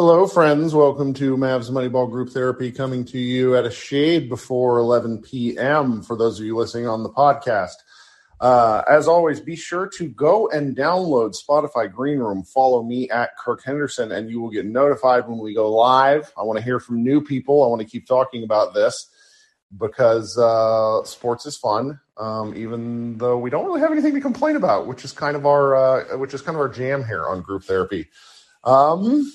[0.00, 0.76] Hello, friends.
[0.76, 6.02] Welcome to Mavs Moneyball Group Therapy coming to you at a shade before 11 p.m.
[6.02, 7.74] for those of you listening on the podcast.
[8.40, 12.44] Uh, as always, be sure to go and download Spotify Green Room.
[12.44, 16.32] Follow me at Kirk Henderson, and you will get notified when we go live.
[16.38, 17.64] I want to hear from new people.
[17.64, 19.10] I want to keep talking about this
[19.76, 24.54] because uh, sports is fun, um, even though we don't really have anything to complain
[24.54, 27.42] about, which is kind of our uh, which is kind of our jam here on
[27.42, 28.06] Group Therapy.
[28.62, 29.28] Um,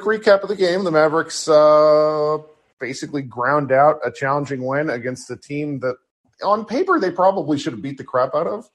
[0.00, 2.38] quick recap of the game: the Mavericks uh,
[2.80, 5.96] basically ground out a challenging win against a team that
[6.42, 8.70] on paper they probably should have beat the crap out of.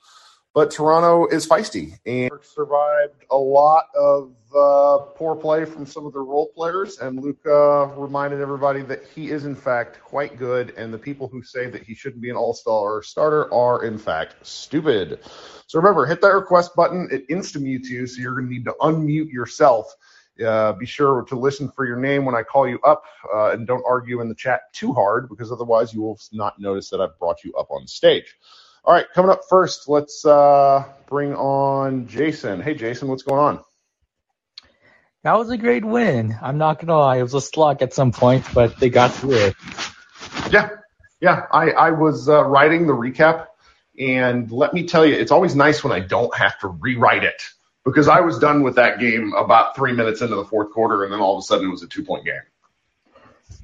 [0.54, 6.14] But Toronto is feisty and survived a lot of uh, poor play from some of
[6.14, 7.00] their role players.
[7.00, 10.74] And Luka reminded everybody that he is, in fact, quite good.
[10.78, 13.98] And the people who say that he shouldn't be an all star starter are, in
[13.98, 15.20] fact, stupid.
[15.66, 17.08] So remember, hit that request button.
[17.12, 18.06] It insta mutes you.
[18.08, 19.96] So you're going to need to unmute yourself.
[20.46, 23.66] Uh, be sure to listen for your name when I call you up uh, and
[23.66, 27.18] don't argue in the chat too hard because otherwise you will not notice that I've
[27.20, 28.36] brought you up on stage.
[28.84, 32.62] All right, coming up first, let's uh, bring on Jason.
[32.62, 33.64] Hey, Jason, what's going on?
[35.24, 36.38] That was a great win.
[36.42, 39.34] I'm not gonna lie, it was a slog at some point, but they got through
[39.36, 39.56] it.
[40.52, 40.70] Yeah,
[41.20, 41.48] yeah.
[41.52, 43.48] I I was uh, writing the recap,
[44.00, 47.42] and let me tell you, it's always nice when I don't have to rewrite it
[47.88, 51.14] because I was done with that game about three minutes into the fourth quarter, and
[51.14, 52.42] then all of a sudden it was a two point game.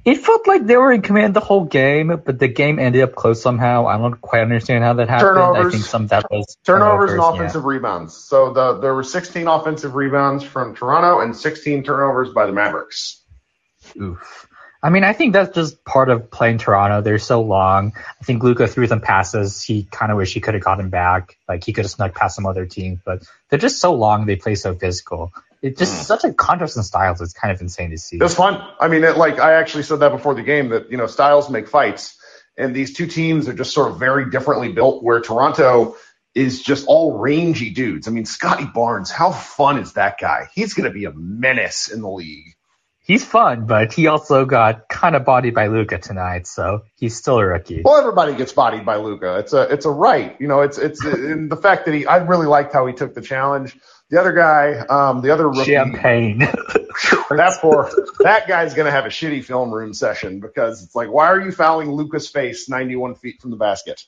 [0.04, 3.14] It felt like they were in command the whole game, but the game ended up
[3.14, 3.86] close somehow.
[3.86, 5.28] I don't quite understand how that happened.
[5.28, 7.34] Turnovers, I think some of that was turnovers, and yeah.
[7.34, 8.14] offensive rebounds.
[8.14, 13.22] So the, there were 16 offensive rebounds from Toronto and 16 turnovers by the Mavericks.
[14.00, 14.48] Oof.
[14.84, 17.00] I mean, I think that's just part of playing Toronto.
[17.00, 17.94] They're so long.
[17.96, 19.62] I think Luka threw some passes.
[19.62, 21.38] He kind of wish he could have gotten back.
[21.48, 24.26] Like he could have snuck past some other teams, but they're just so long.
[24.26, 25.32] They play so physical.
[25.62, 26.04] It's just Mm.
[26.04, 27.22] such a contrast in styles.
[27.22, 28.16] It's kind of insane to see.
[28.16, 28.60] It was fun.
[28.78, 31.48] I mean, it, like I actually said that before the game that you know styles
[31.48, 32.18] make fights,
[32.58, 35.02] and these two teams are just sort of very differently built.
[35.02, 35.96] Where Toronto
[36.34, 38.06] is just all rangy dudes.
[38.06, 40.48] I mean, Scottie Barnes, how fun is that guy?
[40.54, 42.53] He's going to be a menace in the league.
[43.04, 47.38] He's fun, but he also got kind of bodied by Luka tonight, so he's still
[47.38, 47.82] a rookie.
[47.84, 49.38] Well, everybody gets bodied by Luka.
[49.40, 50.34] It's a it's a right.
[50.40, 52.06] You know, it's it's and the fact that he.
[52.06, 53.76] I really liked how he took the challenge.
[54.08, 56.38] The other guy, um, the other rookie, Champagnie.
[57.36, 61.10] that poor that guy's going to have a shitty film room session because it's like,
[61.10, 64.02] why are you fouling Luka's face 91 feet from the basket?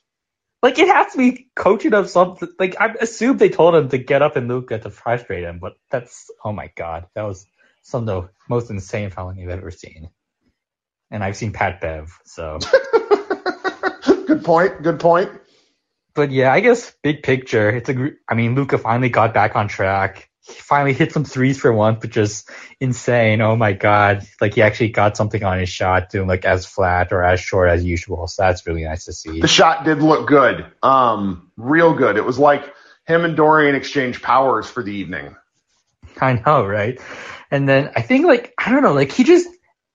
[0.62, 2.48] like it has to be coaching of something.
[2.58, 5.74] Like I assume they told him to get up and Luka to frustrate him, but
[5.90, 7.46] that's oh my god, that was
[7.86, 10.10] some of the most insane fouling I've ever seen.
[11.10, 12.58] And I've seen Pat Bev, so.
[14.26, 14.82] good point.
[14.82, 15.30] Good point.
[16.14, 18.10] But yeah, I guess big picture, it's a.
[18.28, 20.28] I mean, Luka finally got back on track.
[20.40, 22.44] He finally hit some threes for once, which is
[22.80, 23.40] insane.
[23.40, 24.26] Oh my god!
[24.40, 27.68] Like he actually got something on his shot, doing like as flat or as short
[27.68, 28.26] as usual.
[28.26, 29.40] So that's really nice to see.
[29.40, 30.66] The shot did look good.
[30.82, 32.16] Um, real good.
[32.16, 32.74] It was like
[33.06, 35.36] him and Dorian exchanged powers for the evening.
[36.20, 37.00] I know, right?
[37.50, 39.48] And then I think like I don't know, like he just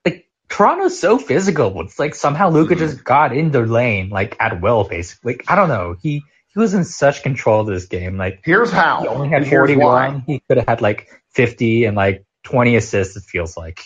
[0.05, 1.81] like Toronto's so physical.
[1.81, 2.79] It's like somehow Luka Mhm.
[2.79, 5.33] just got in their lane like at will, basically.
[5.33, 5.95] Like I don't know.
[6.01, 6.23] He
[6.53, 8.17] he was in such control of this game.
[8.17, 9.01] Like Here's how.
[9.01, 10.23] he only had 41.
[10.27, 13.15] He could have had like 50 and like 20 assists.
[13.15, 13.81] It feels like.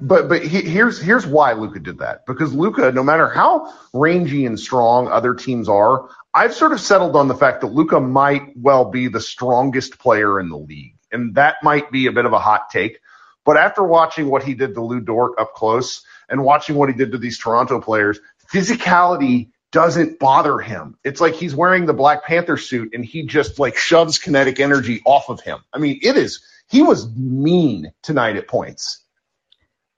[0.00, 4.46] But but he, here's here's why Luka did that because Luka, no matter how rangy
[4.46, 8.52] and strong other teams are, I've sort of settled on the fact that Luka might
[8.56, 12.32] well be the strongest player in the league, and that might be a bit of
[12.32, 12.98] a hot take.
[13.44, 16.94] But after watching what he did to Lu Dort up close and watching what he
[16.94, 18.20] did to these Toronto players,
[18.52, 20.96] physicality doesn't bother him.
[21.02, 25.02] It's like he's wearing the Black Panther suit and he just like shoves kinetic energy
[25.04, 25.58] off of him.
[25.72, 29.02] I mean, it is he was mean tonight at points.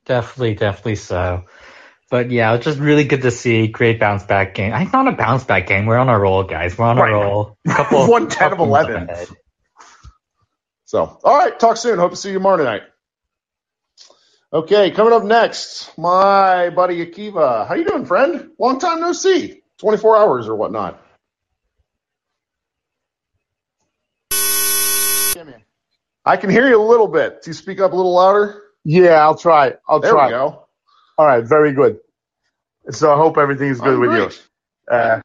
[0.07, 1.45] Definitely, definitely so.
[2.11, 3.67] But yeah, it's just really good to see.
[3.67, 4.73] Great bounce back game.
[4.73, 5.87] I not a bounce back game.
[5.87, 6.77] We're on a roll, guys.
[6.79, 7.11] We're on Right.
[7.11, 7.57] a roll.
[7.67, 9.09] A couple of One ten of eleven.
[9.09, 9.29] ahead.
[10.87, 11.99] So, all right, talk soon.
[11.99, 12.83] Hope to see you tomorrow tonight.
[14.53, 17.69] Okay, coming up next, my buddy Akiva.
[17.69, 18.51] How you doing, friend?
[18.59, 19.63] Long time no see.
[19.81, 21.01] 24 hours or whatnot.
[26.25, 27.43] I can hear you a little bit.
[27.43, 28.63] Do you speak up a little louder?
[28.85, 29.75] Yeah, I'll try.
[29.89, 30.27] I'll There try.
[30.27, 30.67] we go.
[31.19, 31.99] All right, very good.
[32.91, 34.43] So I hope everything is good I'm with great.
[34.91, 34.95] you.
[34.97, 35.21] Uh,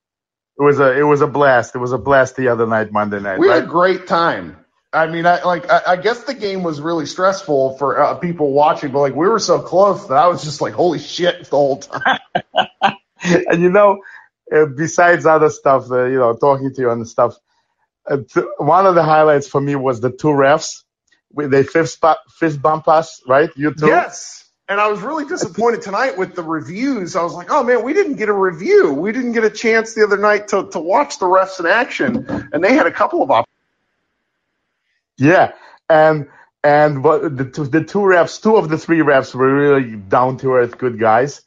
[0.59, 1.75] it was a it was a blast.
[1.75, 3.39] It was a blast the other night, Monday night.
[3.39, 4.58] We had a great time.
[4.91, 5.69] I mean, I like.
[5.69, 9.27] I, I guess the game was really stressful for uh, people watching, but like we
[9.27, 12.19] were so close that I was just like, "Holy shit!" the whole time.
[13.23, 14.01] and you know,
[14.51, 17.37] uh, besides other stuff, uh, you know, talking to you and stuff,
[18.09, 20.83] uh, t- one of the highlights for me was the two refs
[21.35, 23.49] they fist, fist bump us, right?
[23.55, 23.87] You too?
[23.87, 24.45] Yes.
[24.67, 27.15] And I was really disappointed tonight with the reviews.
[27.15, 28.93] I was like, oh man, we didn't get a review.
[28.93, 32.25] We didn't get a chance the other night to, to watch the refs in action.
[32.53, 33.58] And they had a couple of options.
[35.19, 35.53] Yeah.
[35.89, 36.27] And
[36.63, 40.37] and what the two, the two refs, two of the three refs were really down
[40.37, 41.41] to earth, good guys.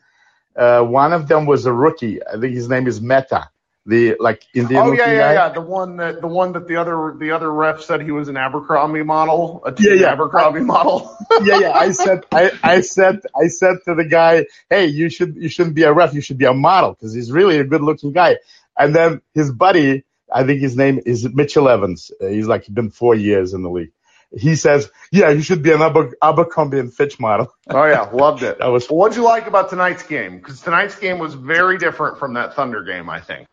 [0.56, 2.20] Uh, one of them was a rookie.
[2.24, 3.48] I think his name is Mehta.
[3.84, 4.80] The like Indian.
[4.80, 5.32] Oh yeah, yeah, guy.
[5.34, 5.48] yeah.
[5.48, 8.36] The one that the one that the other the other ref said he was an
[8.36, 10.12] Abercrombie model, a Yeah, yeah.
[10.12, 11.16] Abercrombie model.
[11.42, 11.72] yeah, yeah.
[11.72, 15.74] I said, I, I said, I said to the guy, hey, you should, you shouldn't
[15.74, 18.36] be a ref, you should be a model because he's really a good-looking guy.
[18.78, 21.96] And then his buddy, I think his name is Mitchell Ervin.
[22.20, 23.93] Uh, he's like been four years in the league.
[24.34, 27.52] He says, yeah, you should be an Aber, Abercrombie and Fitch model.
[27.69, 28.56] oh yeah, loved it.
[28.61, 30.38] That was Well, what'd you like about tonight's game?
[30.38, 33.46] Because tonight's game was very different from that Thunder game, I think.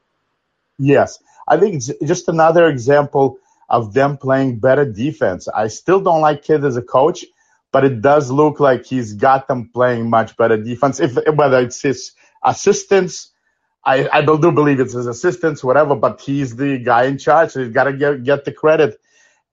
[0.77, 3.39] Yes, I think it's just another example
[3.69, 5.47] of them playing better defense.
[5.47, 7.25] I still don't like Kidd as a coach,
[7.71, 10.99] but it does look like he's got them playing much better defense.
[10.99, 13.31] If whether it's his assistants,
[13.85, 17.61] I, I do believe it's his assistants, whatever, but he's the guy in charge, so
[17.61, 18.99] he's got to get get the credit.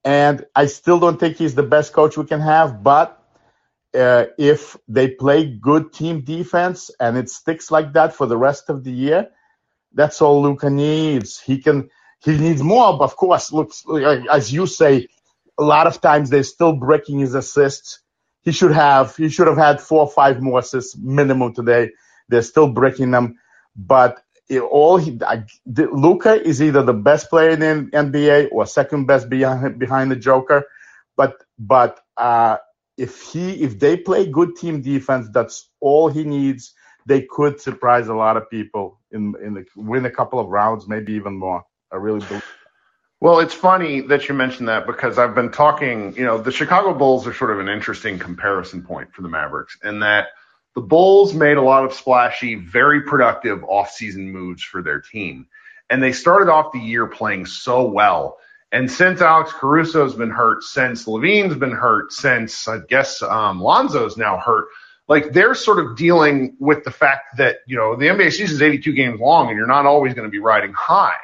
[0.04, 3.22] And I still don't think he's the best coach we can have, but
[3.94, 8.70] uh, if they play good team defense and it sticks like that for the rest
[8.70, 9.30] of the year,
[9.94, 11.40] that's all Luka needs.
[11.40, 11.90] He can.
[12.24, 13.52] He needs more, but of course,
[14.30, 15.08] as you say,
[15.58, 18.00] a lot of times they're still breaking his assists.
[18.42, 19.16] He should have.
[19.16, 21.90] He should have had four or five more assists minimum today.
[22.28, 23.38] They're still breaking them,
[23.76, 25.18] but it, all he,
[25.66, 30.16] Luka is either the best player in the NBA or second best behind behind the
[30.16, 30.64] Joker.
[31.16, 32.58] But but uh,
[32.96, 36.74] if he if they play good team defense, that's all he needs.
[37.06, 40.86] They could surprise a lot of people in in the win a couple of rounds,
[40.86, 41.64] maybe even more.
[41.92, 42.44] I really believe.
[43.20, 46.92] Well, it's funny that you mentioned that because I've been talking, you know, the Chicago
[46.92, 50.28] Bulls are sort of an interesting comparison point for the Mavericks in that
[50.76, 55.48] the Bulls made a lot of splashy, very productive offseason moves for their team.
[55.90, 58.38] And they started off the year playing so well.
[58.70, 64.16] And since Alex Caruso's been hurt, since LaVine's been hurt, since I guess um, Lonzo's
[64.16, 64.66] now hurt,
[65.08, 68.62] like they're sort of dealing with the fact that, you know, the NBA season is
[68.62, 71.16] 82 games long and you're not always going to be riding high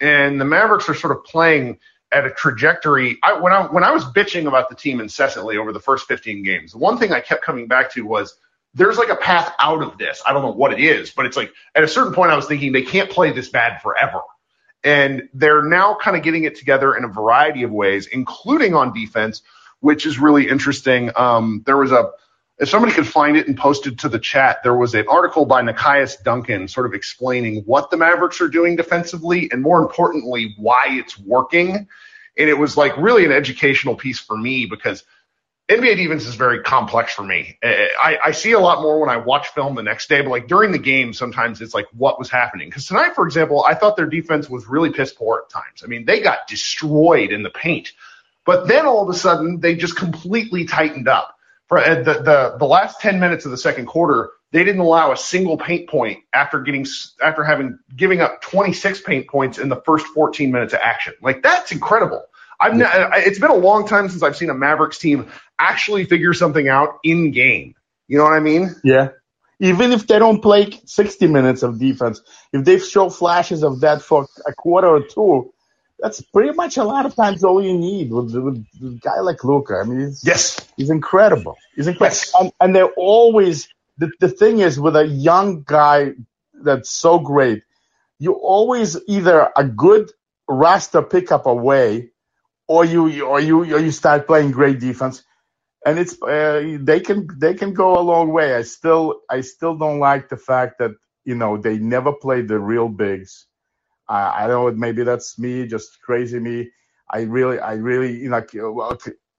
[0.00, 1.78] and the Mavericks are sort of playing
[2.12, 3.18] at a trajectory.
[3.22, 6.42] I, when I when I was bitching about the team incessantly over the first 15
[6.42, 8.36] games, the one thing I kept coming back to was
[8.74, 10.22] there's like a path out of this.
[10.26, 12.46] I don't know what it is, but it's like at a certain point I was
[12.46, 14.20] thinking they can't play this bad forever.
[14.84, 18.92] And they're now kind of getting it together in a variety of ways, including on
[18.92, 19.42] defense,
[19.80, 21.10] which is really interesting.
[21.16, 22.10] Um, there was a
[22.58, 25.46] if somebody could find it and post it to the chat, there was an article
[25.46, 30.54] by Nekias Duncan sort of explaining what the Mavericks are doing defensively and more importantly,
[30.58, 31.86] why it's working.
[32.36, 35.04] And it was like really an educational piece for me because
[35.68, 37.58] NBA defense is very complex for me.
[37.62, 40.48] I, I see a lot more when I watch film the next day, but like
[40.48, 42.68] during the game, sometimes it's like what was happening.
[42.68, 45.82] Because tonight, for example, I thought their defense was really piss poor at times.
[45.84, 47.92] I mean, they got destroyed in the paint.
[48.46, 51.38] But then all of a sudden, they just completely tightened up
[51.68, 55.12] for uh, the, the the last 10 minutes of the second quarter, they didn't allow
[55.12, 56.86] a single paint point after getting
[57.22, 61.12] after having giving up 26 paint points in the first 14 minutes of action.
[61.20, 62.24] Like that's incredible.
[62.60, 65.28] I've not, it's been a long time since I've seen a Mavericks team
[65.58, 67.74] actually figure something out in game.
[68.08, 68.74] You know what I mean?
[68.82, 69.10] Yeah.
[69.60, 72.20] Even if they don't play 60 minutes of defense,
[72.52, 75.52] if they show flashes of that for a quarter or two,
[75.98, 79.42] that's pretty much a lot of times all you need with, with a guy like
[79.42, 79.74] Luka.
[79.82, 80.64] I mean, he's, Yes.
[80.76, 81.56] he's incredible.
[81.74, 82.16] He's incredible.
[82.16, 82.32] Yes.
[82.40, 83.68] And, and they're always,
[83.98, 86.12] the, the thing is with a young guy
[86.54, 87.62] that's so great,
[88.20, 90.10] you always either a good
[90.48, 92.10] roster pickup away
[92.68, 95.24] or you, or you, or you start playing great defense.
[95.86, 98.54] And it's, uh, they can, they can go a long way.
[98.54, 100.92] I still, I still don't like the fact that,
[101.24, 103.46] you know, they never played the real bigs.
[104.08, 106.70] I, I don't know, maybe that's me, just crazy me.
[107.10, 108.44] I really, I really, you know,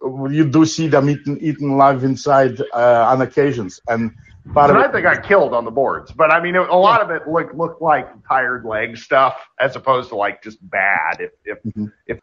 [0.01, 4.11] well, you do see them eating, eating live inside uh, on occasions, and
[4.53, 7.11] part Tonight it, they got killed on the boards, but I mean, a lot of
[7.11, 11.19] it looked looked like tired leg stuff as opposed to like just bad.
[11.19, 11.91] If if Mhm.
[12.07, 12.19] if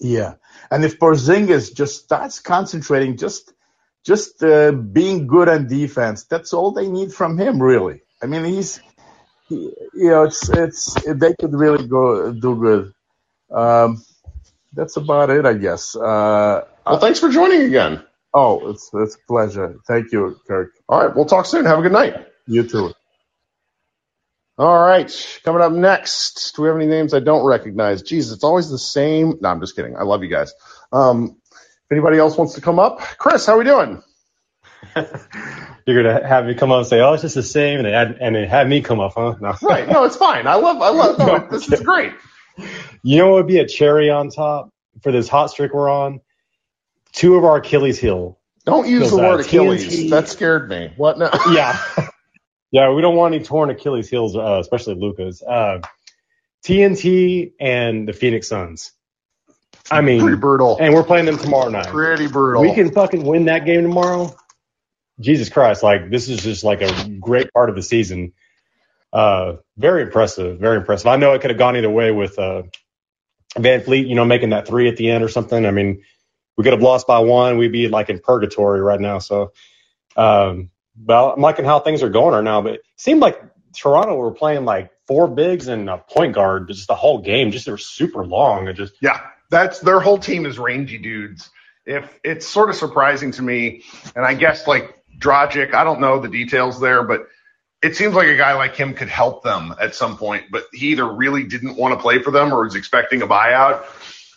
[0.00, 0.34] yeah.
[0.70, 3.52] And if Porzingis just starts concentrating, just
[4.04, 8.02] just uh, being good on defense, that's all they need from him, really.
[8.22, 8.80] I mean, he's,
[9.48, 12.92] he, you know, it's it's they could really go do good.
[13.50, 14.02] Um,
[14.72, 15.94] that's about it, I guess.
[15.94, 18.02] Uh, well, thanks for joining again.
[18.34, 19.76] oh, it's it's a pleasure.
[19.86, 20.72] Thank you, Kirk.
[20.88, 21.64] All right, we'll talk soon.
[21.66, 22.26] Have a good night.
[22.46, 22.91] You too.
[24.58, 28.02] All right, coming up next, do we have any names I don't recognize?
[28.02, 29.38] Jeez, it's always the same.
[29.40, 29.96] No, I'm just kidding.
[29.96, 30.52] I love you guys.
[30.92, 34.02] Um, if anybody else wants to come up, Chris, how are we doing?
[35.86, 38.18] You're gonna have me come up and say, "Oh, it's just the same," and it
[38.20, 39.36] and it had me come up, huh?
[39.40, 39.54] No.
[39.62, 39.88] Right?
[39.88, 40.46] No, it's fine.
[40.46, 40.82] I love.
[40.82, 41.18] I love.
[41.18, 42.12] No, no this is great.
[43.02, 44.70] You know what would be a cherry on top
[45.02, 46.20] for this hot streak we're on?
[47.12, 48.38] Two of our Achilles heel.
[48.64, 49.86] Don't use the word Achilles.
[49.86, 50.10] TNT.
[50.10, 50.92] That scared me.
[50.96, 51.30] What now?
[51.50, 51.78] yeah.
[52.72, 55.42] Yeah, we don't want any torn Achilles heels, uh, especially Luka's.
[55.42, 55.80] Uh,
[56.64, 58.92] TNT and the Phoenix Suns.
[59.90, 60.78] I mean, pretty brutal.
[60.80, 61.88] And we're playing them tomorrow night.
[61.88, 62.62] Pretty brutal.
[62.62, 64.34] We can fucking win that game tomorrow.
[65.20, 65.82] Jesus Christ!
[65.82, 68.32] Like this is just like a great part of the season.
[69.12, 71.08] Uh, very impressive, very impressive.
[71.08, 72.62] I know it could have gone either way with uh,
[73.56, 75.66] VanVleet, you know, making that three at the end or something.
[75.66, 76.02] I mean,
[76.56, 77.58] we could have lost by one.
[77.58, 79.18] We'd be like in purgatory right now.
[79.18, 79.52] So,
[80.16, 82.62] um, well, I'm liking how things are going right now.
[82.62, 83.40] But it seemed like
[83.76, 87.50] Toronto were playing like four bigs and a point guard just the whole game.
[87.50, 88.68] Just they were super long.
[88.68, 89.20] It just yeah,
[89.50, 91.50] that's their whole team is rangy dudes.
[91.84, 93.82] If it's sort of surprising to me,
[94.14, 97.26] and I guess like Dragic, I don't know the details there, but
[97.82, 100.44] it seems like a guy like him could help them at some point.
[100.50, 103.84] But he either really didn't want to play for them or was expecting a buyout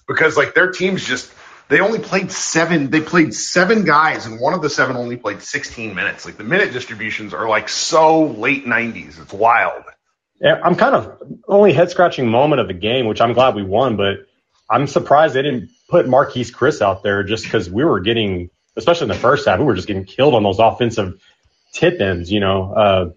[0.08, 1.32] because like their team's just
[1.68, 2.90] they only played seven.
[2.90, 6.26] They played seven guys, and one of the seven only played 16 minutes.
[6.26, 9.20] Like the minute distributions are like so late 90s.
[9.22, 9.84] It's wild.
[10.40, 13.64] Yeah, I'm kind of only head scratching moment of the game, which I'm glad we
[13.64, 14.28] won, but
[14.70, 19.06] I'm surprised they didn't put Marquese Chriss out there just because we were getting, especially
[19.06, 21.20] in the first half, we were just getting killed on those offensive
[21.74, 22.32] tip ins.
[22.32, 23.10] You know, uh,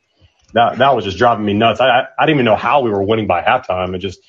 [0.55, 1.81] that that was just driving me nuts.
[1.81, 3.95] I, I I didn't even know how we were winning by halftime.
[3.95, 4.21] It just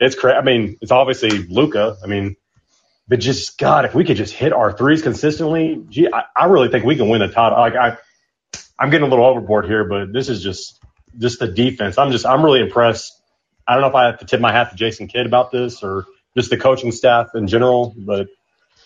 [0.00, 0.36] it's crazy.
[0.36, 1.96] I mean, it's obviously Luka.
[2.02, 2.36] I mean,
[3.08, 6.68] but just God, if we could just hit our threes consistently, gee, I, I really
[6.68, 7.58] think we can win the title.
[7.58, 7.98] Like I,
[8.78, 10.80] I'm getting a little overboard here, but this is just
[11.18, 11.98] just the defense.
[11.98, 13.12] I'm just I'm really impressed.
[13.66, 15.82] I don't know if I have to tip my hat to Jason Kidd about this
[15.82, 16.06] or
[16.36, 18.28] just the coaching staff in general, but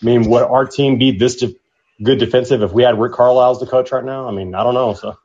[0.01, 1.55] I mean, would our team be this de-
[2.01, 4.27] good defensive if we had Rick Carlisle as the coach right now?
[4.27, 4.93] I mean, I don't know.
[4.93, 5.17] So.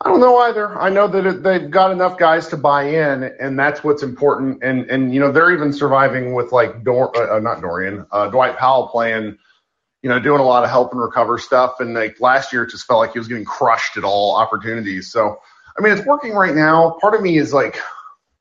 [0.00, 0.78] I don't know either.
[0.78, 4.62] I know that it, they've got enough guys to buy in, and that's what's important.
[4.62, 8.28] And and you know they're even surviving with like Dor- uh, uh, not Dorian, uh,
[8.28, 9.38] Dwight Powell playing,
[10.02, 11.80] you know, doing a lot of help and recover stuff.
[11.80, 15.10] And like last year, it just felt like he was getting crushed at all opportunities.
[15.10, 15.40] So
[15.76, 16.96] I mean, it's working right now.
[17.00, 17.80] Part of me is like,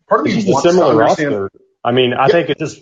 [0.08, 1.42] part of me it's wants a similar to understand.
[1.42, 1.60] Roster.
[1.84, 2.34] I mean, I yeah.
[2.34, 2.82] think it just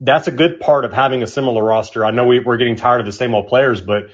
[0.00, 2.04] that's a good part of having a similar roster.
[2.04, 4.10] I know we, we're getting tired of the same old players, but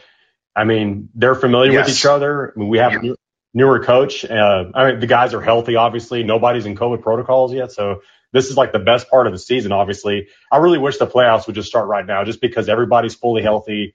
[0.57, 1.87] I mean, they're familiar yes.
[1.87, 2.55] with each other.
[2.57, 3.13] I mean, we have yeah
[3.55, 4.25] newer coach.
[4.25, 6.25] Uh, I mean, the guys are healthy, obviously.
[6.25, 7.71] Nobody's in COVID protocols yet.
[7.71, 10.27] So this is like the best part of the season, obviously.
[10.51, 13.95] I really wish the playoffs would just start right now just because everybody's fully healthy.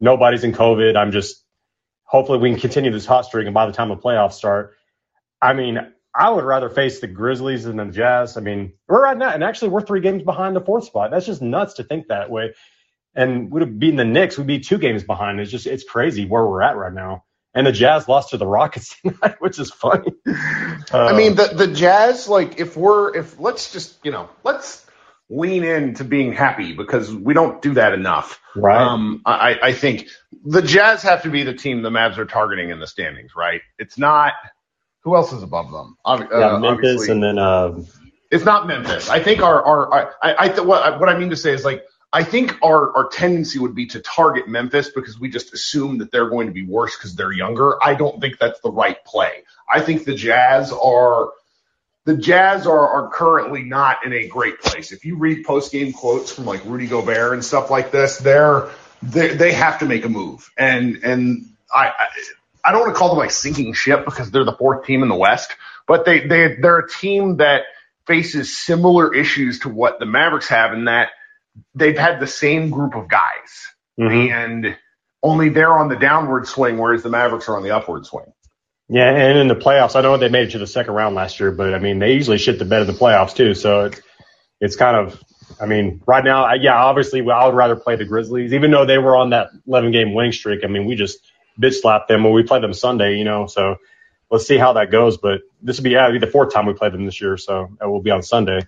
[0.00, 0.96] Nobody's in COVID.
[0.96, 1.44] I'm just,
[2.02, 3.44] hopefully we can continue this hot streak.
[3.46, 4.74] And by the time the playoffs start,
[5.40, 5.78] I mean,
[6.14, 8.38] I would rather face the Grizzlies than the Jazz.
[8.38, 11.10] I mean, we're right now, and actually we're three games behind the fourth spot.
[11.10, 12.54] That's just nuts to think that way.
[13.14, 15.40] And would have beaten the Knicks, we'd be two games behind.
[15.40, 18.46] It's just, it's crazy where we're at right now and the Jazz lost to the
[18.46, 20.12] Rockets tonight, which is funny.
[20.26, 20.32] Uh,
[20.92, 24.84] I mean, the the Jazz, like, if we're if let's just you know let's
[25.30, 28.40] lean into being happy because we don't do that enough.
[28.54, 28.76] Right.
[28.76, 30.08] Um, I I think
[30.44, 33.32] the Jazz have to be the team the Mavs are targeting in the standings.
[33.36, 33.62] Right.
[33.78, 34.32] It's not
[35.02, 35.96] who else is above them.
[36.04, 37.78] Uh, yeah, Memphis, and then uh,
[38.30, 39.08] it's not Memphis.
[39.08, 41.64] I think our our, our I, I th- what what I mean to say is
[41.64, 41.84] like
[42.14, 46.12] I think our, our tendency would be to target Memphis because we just assume that
[46.12, 47.82] they're going to be worse because they're younger.
[47.82, 49.42] I don't think that's the right play.
[49.68, 51.30] I think the Jazz are
[52.04, 54.92] the Jazz are, are currently not in a great place.
[54.92, 58.68] If you read post game quotes from like Rudy Gobert and stuff like this, they're
[59.02, 60.48] they they have to make a move.
[60.56, 62.06] And and I I,
[62.64, 65.08] I don't want to call them like sinking ship because they're the fourth team in
[65.08, 65.56] the West,
[65.88, 67.62] but they they they're a team that
[68.06, 71.08] faces similar issues to what the Mavericks have in that
[71.74, 73.22] they've had the same group of guys,
[73.98, 74.32] mm-hmm.
[74.32, 74.76] and
[75.22, 78.26] only they're on the downward swing, whereas the Mavericks are on the upward swing.
[78.88, 81.40] Yeah, and in the playoffs, I know they made it to the second round last
[81.40, 83.54] year, but I mean, they usually shit the bed in the playoffs too.
[83.54, 84.00] So it's
[84.60, 85.22] it's kind of,
[85.60, 88.98] I mean, right now, yeah, obviously, I would rather play the Grizzlies, even though they
[88.98, 90.64] were on that 11 game winning streak.
[90.64, 91.18] I mean, we just
[91.60, 93.46] bitch slapped them when we played them Sunday, you know.
[93.46, 93.76] So
[94.30, 95.16] let's see how that goes.
[95.16, 97.76] But this will be, yeah, be the fourth time we play them this year, so
[97.80, 98.60] it will be on Sunday.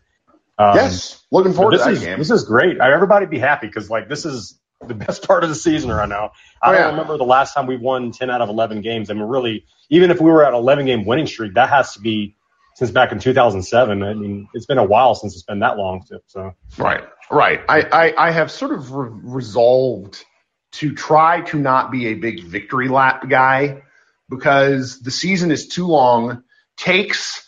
[0.59, 2.19] Um, yes, looking forward to that is, game.
[2.19, 2.79] This is great.
[2.79, 6.33] Everybody be happy because like this is the best part of the season right now.
[6.63, 9.11] I oh, don't remember the last time we won 10 out of 11 games.
[9.11, 12.01] I mean, really, even if we were at 11 game winning streak, that has to
[12.01, 12.37] be
[12.77, 14.03] since back in 2007.
[14.03, 16.05] I mean, it's been a while since it's been that long.
[16.27, 17.61] So right, right.
[17.69, 20.25] I I, I have sort of re- resolved
[20.73, 23.83] to try to not be a big victory lap guy
[24.29, 26.43] because the season is too long.
[26.77, 27.46] Takes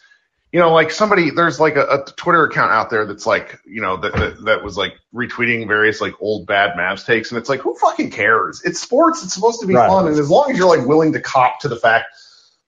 [0.53, 3.83] you know, like somebody, there's like a, a Twitter account out there that's like, you
[3.83, 7.31] know, that, that, that was like retweeting various like old bad Mavs takes.
[7.31, 8.63] And it's like, who fucking cares?
[8.65, 9.23] It's sports.
[9.23, 9.89] It's supposed to be Right.
[9.89, 10.09] fun.
[10.09, 12.07] And as long as you're like willing to cop to the fact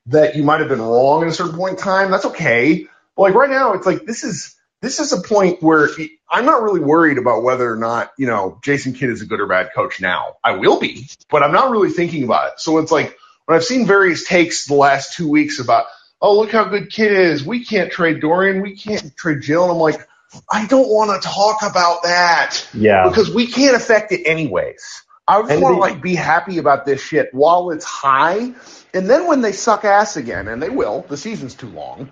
[0.07, 2.87] that you might have been wrong at a certain point in time, that's okay.
[3.17, 5.89] But like right now, it's like, this is, this is a point where
[6.31, 9.41] I'm not really worried about whether or not, you know, Jason Kidd is a good
[9.41, 10.37] or bad coach now.
[10.45, 12.61] I will be, but I'm not really thinking about it.
[12.61, 15.87] So it's like when I've seen various takes the last two weeks about,
[16.21, 17.45] oh, look how good Kidd is.
[17.45, 18.61] We can't trade Dorian.
[18.63, 19.63] We can't trade Jill.
[19.65, 20.07] And I'm like,
[20.51, 23.09] I don't want to talk about that Yeah.
[23.09, 25.03] because we can't affect it anyways.
[25.27, 28.53] I just want to like be happy about this shit while it's high,
[28.93, 32.11] and then when they suck ass again, and they will, the season's too long.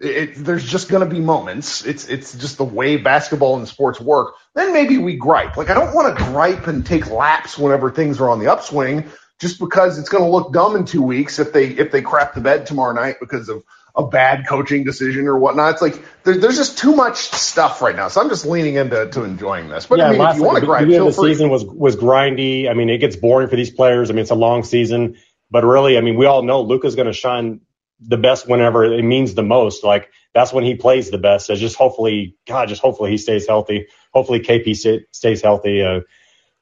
[0.00, 1.84] It, it- there's just going to be moments.
[1.84, 4.34] It's it's just the way basketball and sports work.
[4.54, 5.58] Then maybe we gripe.
[5.58, 9.10] Like I don't want to gripe and take laps whenever things are on the upswing,
[9.40, 12.34] just because it's going to look dumb in two weeks if they if they crap
[12.34, 13.62] the bed tomorrow night because of
[13.96, 15.74] a bad coaching decision or whatnot.
[15.74, 18.08] It's like there, there's just too much stuff right now.
[18.08, 19.86] So I'm just leaning into to enjoying this.
[19.86, 21.96] But yeah, I mean, if you want to the feel of the season was was
[21.96, 22.68] grindy.
[22.68, 24.10] I mean, it gets boring for these players.
[24.10, 25.16] I mean, it's a long season,
[25.50, 27.60] but really, I mean, we all know Luka's going to shine
[28.00, 29.84] the best whenever it means the most.
[29.84, 31.46] Like that's when he plays the best.
[31.46, 33.86] So just hopefully, God, just hopefully he stays healthy.
[34.12, 35.82] Hopefully KP stays healthy.
[35.82, 36.00] Uh,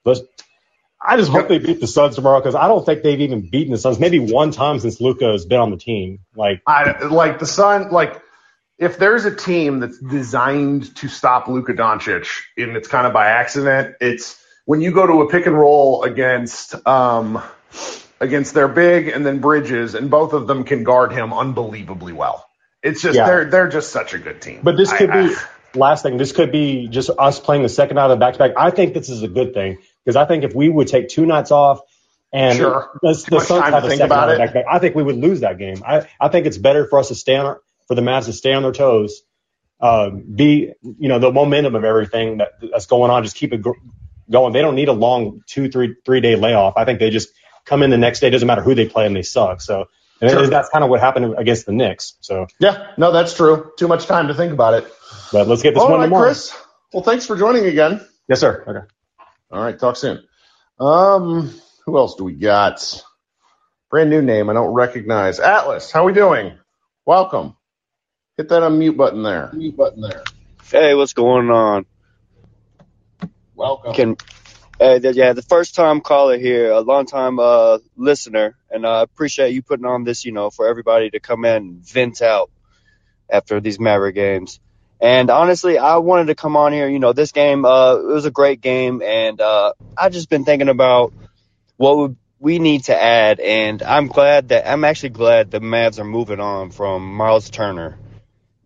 [0.04, 0.20] let's.
[1.04, 3.72] I just hope they beat the Suns tomorrow because I don't think they've even beaten
[3.72, 6.20] the Suns maybe one time since Luka has been on the team.
[6.36, 7.90] Like, I like the Sun.
[7.90, 8.22] Like,
[8.78, 13.26] if there's a team that's designed to stop Luka Doncic, and it's kind of by
[13.26, 17.42] accident, it's when you go to a pick and roll against um
[18.20, 22.46] against their big and then Bridges, and both of them can guard him unbelievably well.
[22.82, 23.26] It's just Yeah.
[23.26, 24.60] they're they're just such a good team.
[24.62, 25.36] But this I- could be I-
[25.74, 26.16] last thing.
[26.16, 28.52] This could be just us playing the second out of the back to back.
[28.56, 31.26] I think this is a good thing because I think if we would take two
[31.26, 31.80] nights off
[32.32, 32.90] and Sure.
[33.02, 34.54] the, the Suns have a think second about out it.
[34.54, 35.82] back I think we would lose that game.
[35.86, 37.56] I, I think it's better for us to stay on
[37.88, 39.22] for the Mavs to stay on their toes,
[39.80, 43.22] uh, be you know the momentum of everything that, that's going on.
[43.24, 43.72] Just keep it gr-
[44.30, 44.52] going.
[44.52, 46.74] They don't need a long two three three day layoff.
[46.76, 47.28] I think they just
[47.64, 48.30] come in the next day.
[48.30, 49.60] Doesn't matter who they play and they suck.
[49.60, 49.86] So.
[50.20, 50.46] And Sure.
[50.46, 52.14] that's kind of what happened against the Knicks.
[52.20, 53.72] So, yeah, no, that's true.
[53.76, 54.86] Too much time to think about it.
[55.32, 56.26] but let's get this All one right, tomorrow.
[56.26, 56.56] Chris.
[56.92, 58.06] Well, thanks for joining again.
[58.28, 58.62] Yes, sir.
[58.64, 58.86] Okay.
[59.52, 60.24] All right, talk soon.
[60.80, 61.52] Um,
[61.84, 63.04] who else do we got?
[63.90, 65.40] Brand new name I don't recognize.
[65.40, 66.58] Atlas, how we doing?
[67.04, 67.54] Welcome.
[68.38, 69.50] Hit that unmute button there.
[69.52, 70.24] Mute button there.
[70.70, 71.84] Hey, what's going on?
[73.54, 73.92] Welcome.
[73.92, 74.16] Can
[74.80, 79.02] uh, th- yeah, the first time caller here, a long time uh, listener, and I
[79.02, 82.50] appreciate you putting on this, you know, for everybody to come in and vent out
[83.30, 84.60] after these Maverick games.
[85.02, 86.88] And honestly, I wanted to come on here.
[86.88, 90.44] You know, this game, uh, it was a great game, and uh, I've just been
[90.44, 91.12] thinking about
[91.76, 96.04] what we need to add, and I'm glad that I'm actually glad the Mavs are
[96.04, 97.98] moving on from Miles Turner,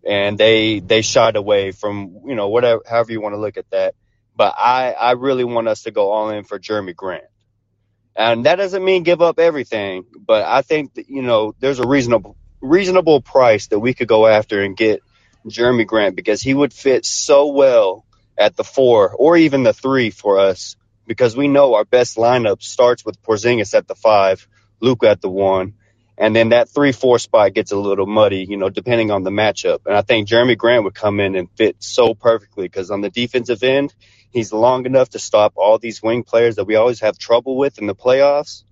[0.07, 3.69] and they they shied away from you know whatever however you want to look at
[3.71, 3.95] that.
[4.35, 7.23] But I I really want us to go all in for Jerami Grant,
[8.15, 10.05] and that doesn't mean give up everything.
[10.19, 14.27] But I think that you know there's a reasonable reasonable price that we could go
[14.27, 15.01] after and get
[15.49, 18.05] Jerami Grant because he would fit so well
[18.37, 20.75] at the four or even the three for us
[21.07, 24.47] because we know our best lineup starts with Porzingis at the five,
[24.79, 25.73] Luka at the one,
[26.17, 29.29] and then that three four spot gets a little muddy, you know, depending on the
[29.29, 29.79] matchup.
[29.85, 33.09] And I think Jerami Grant would come in and fit so perfectly because on the
[33.09, 33.93] defensive end,
[34.31, 37.77] he's long enough to stop all these wing players that we always have trouble with
[37.77, 38.63] in the playoffs.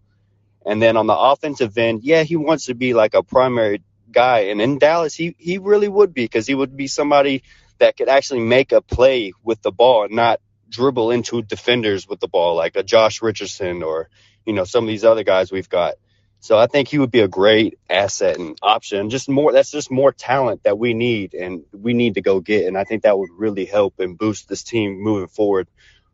[0.65, 3.83] And then on the offensive end, yeah, he wants to be like a primary
[4.15, 4.39] guy.
[4.45, 7.43] And in Dallas, he, he really would be because he would be somebody
[7.77, 12.19] that could actually make a play with the ball and not dribble into defenders with
[12.19, 14.09] the ball like a Josh Richardson or,
[14.45, 15.95] you know, some of these other guys we've got.
[16.39, 19.09] So I think he would be a great asset and option.
[19.09, 22.67] Just more that's just more talent that we need and we need to go get.
[22.67, 25.67] And I think that would really help and boost this team moving forward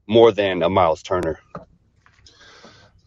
[0.07, 1.39] more than a Miles Turner.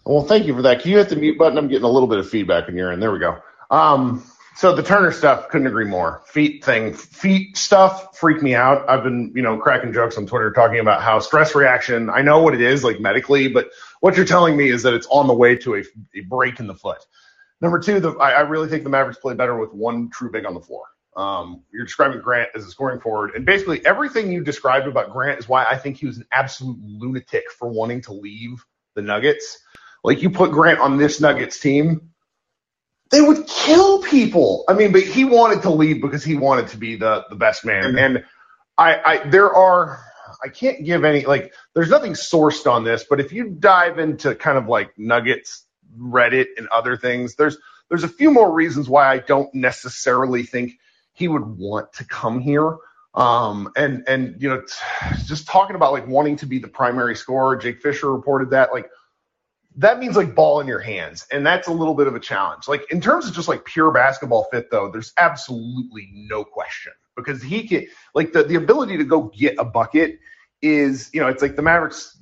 [0.04, 0.82] Well, thank you for that.
[0.82, 1.56] Can you hit the mute button?
[1.56, 3.02] I'm getting a little bit of feedback in your end.
[3.02, 3.38] There we go.
[3.70, 4.22] Um,
[4.56, 6.22] so the Turner stuff, couldn't agree more.
[6.26, 8.88] Feet thing, feet stuff freaked me out.
[8.88, 12.08] I've been, you know, cracking jokes on Twitter talking about how stress reaction.
[12.08, 15.08] I know what it is, like medically, but what you're telling me is that it's
[15.08, 15.80] on the way to a,
[16.14, 16.98] a break in the foot.
[17.60, 20.46] Number two, the, I, I really think the Mavericks play better with one true big
[20.46, 20.84] on the floor.
[21.16, 25.38] Um, you're describing Grant as a scoring forward, and basically everything you described about Grant
[25.38, 28.64] is why I think he was an absolute lunatic for wanting to leave
[28.94, 29.58] the Nuggets.
[30.02, 32.10] Like you put Grant on this Nuggets team,
[33.10, 34.64] they would kill people.
[34.68, 37.64] I mean, but he wanted to leave because he wanted to be the the best
[37.64, 37.98] man.
[37.98, 38.24] And
[38.76, 40.00] I, I there are
[40.42, 44.34] I can't give any like there's nothing sourced on this, but if you dive into
[44.34, 45.64] kind of like Nuggets,
[45.98, 47.56] Reddit, and other things, there's
[47.88, 50.72] there's a few more reasons why I don't necessarily think
[51.12, 52.76] he would want to come here.
[53.14, 54.62] Um, and and you know,
[55.24, 57.56] just talking about like wanting to be the primary scorer.
[57.56, 58.90] Jake Fisher reported that like
[59.76, 62.68] that means like ball in your hands, and that's a little bit of a challenge.
[62.68, 67.42] Like in terms of just like pure basketball fit, though, there's absolutely no question because
[67.42, 70.18] he can like the the ability to go get a bucket
[70.62, 72.18] is you know it's like the Mavericks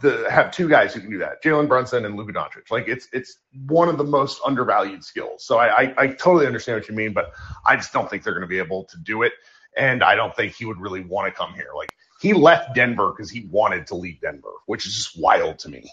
[0.00, 2.70] the have two guys who can do that, Jalen Brunson and Luka Doncic.
[2.70, 5.44] Like it's it's one of the most undervalued skills.
[5.44, 7.32] So I, I, I totally understand what you mean, but
[7.64, 9.32] I just don't think they're going to be able to do it,
[9.76, 11.68] and I don't think he would really want to come here.
[11.74, 11.90] Like
[12.20, 15.88] he left Denver because he wanted to leave Denver, which is just wild to me.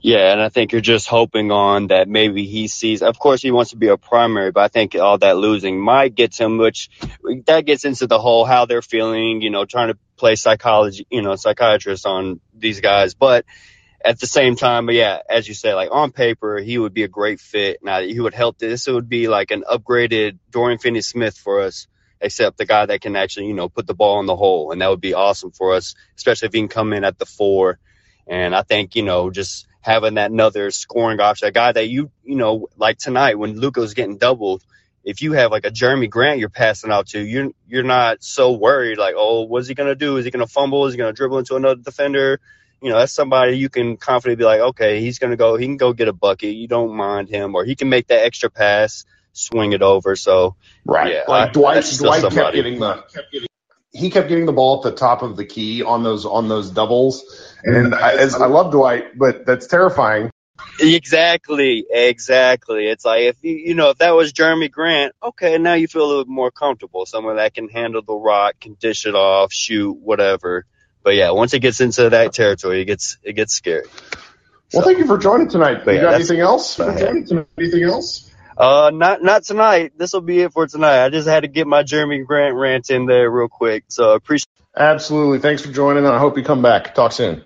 [0.00, 3.02] Yeah, and I think you're just hoping on that maybe he sees.
[3.02, 6.14] Of course, he wants to be a primary, but I think all that losing might
[6.14, 6.88] get him, which
[7.46, 9.42] that gets into the whole how they're feeling.
[9.42, 13.44] You know, trying to play psychology, you know, psychiatrist on these guys, but
[14.04, 17.02] at the same time, but yeah, as you say, like on paper, he would be
[17.02, 17.78] a great fit.
[17.82, 18.58] Now he would help.
[18.58, 21.88] This It would be like an upgraded Dorian Finney-Smith for us,
[22.20, 24.80] except the guy that can actually, you know, put the ball in the hole, and
[24.80, 27.80] that would be awesome for us, especially if he can come in at the four.
[28.28, 32.10] And I think, you know, just having that another scoring option, a guy that you,
[32.24, 34.62] you know, like tonight when Luka's getting doubled,
[35.04, 38.52] if you have like a Jerami Grant you're passing out to, you're you're not so
[38.52, 40.16] worried like, oh, what's he gonna do?
[40.16, 40.86] Is he gonna fumble?
[40.86, 42.40] Is he gonna dribble into another defender?
[42.82, 45.78] You know, that's somebody you can confidently be like, okay, he's gonna go, he can
[45.78, 46.54] go get a bucket.
[46.54, 50.14] You don't mind him, or he can make that extra pass, swing it over.
[50.14, 53.47] So right, yeah, like I, Dwight, Dwight kept getting the kept getting
[53.92, 56.70] he kept getting the ball at the top of the key on those on those
[56.70, 57.24] doubles,
[57.64, 60.30] and I, as I love Dwight, but that's terrifying.
[60.80, 62.86] Exactly, exactly.
[62.86, 66.04] It's like if you you know if that was Jerami Grant, okay, now you feel
[66.04, 67.06] a little more comfortable.
[67.06, 70.64] Someone that can handle the rock, can dish it off, shoot, whatever.
[71.02, 73.86] But yeah, once it gets into that territory, it gets it gets scary.
[74.72, 75.86] Well, so, thank you for joining tonight.
[75.86, 76.78] You yeah, got anything else?
[76.78, 78.27] Anything else?
[78.58, 79.92] Uh, not not tonight.
[79.96, 81.04] This will be it for tonight.
[81.04, 83.84] I just had to get my Jerami Grant rant in there real quick.
[83.88, 84.48] So appreciate.
[84.76, 85.38] Absolutely.
[85.38, 86.04] Thanks for joining.
[86.06, 86.92] I hope you come back.
[86.94, 87.44] Talk soon.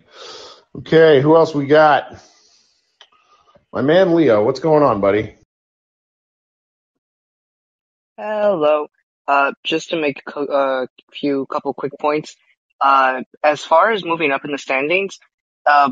[0.74, 2.16] Okay, who else we got?
[3.74, 4.42] My man Leo.
[4.42, 5.34] What's going on, buddy?
[8.16, 8.86] Hello.
[9.28, 12.36] Uh, just to make a uh, few couple quick points.
[12.80, 15.18] Uh, as far as moving up in the standings,
[15.66, 15.90] uh,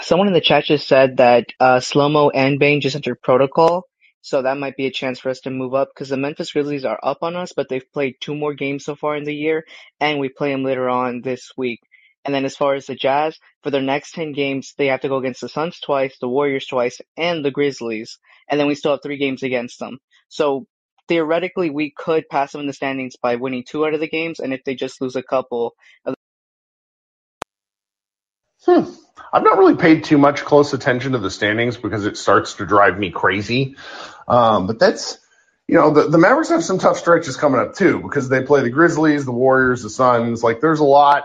[0.00, 3.84] someone in the chat just said that uh, Slomo and Bane just entered protocol.
[4.28, 6.84] So that might be a chance for us to move up because the Memphis Grizzlies
[6.84, 9.64] are up on us, but they've played two more games so far in the year,
[10.00, 11.80] and we play them later on this week.
[12.26, 15.08] And then as far as the Jazz, for their next 10 games, they have to
[15.08, 18.18] go against the Suns twice, the Warriors twice, and the Grizzlies.
[18.50, 19.96] And then we still have three games against them.
[20.28, 20.66] So
[21.08, 24.40] theoretically, we could pass them in the standings by winning two out of the games,
[24.40, 25.72] and if they just lose a couple.
[28.64, 28.84] Hmm.
[29.32, 32.66] I've not really paid too much close attention to the standings because it starts to
[32.66, 33.76] drive me crazy.
[34.26, 35.18] Um, but that's,
[35.66, 38.62] you know, the, the Mavericks have some tough stretches coming up too because they play
[38.62, 40.42] the Grizzlies, the Warriors, the Suns.
[40.42, 41.24] Like there's a lot,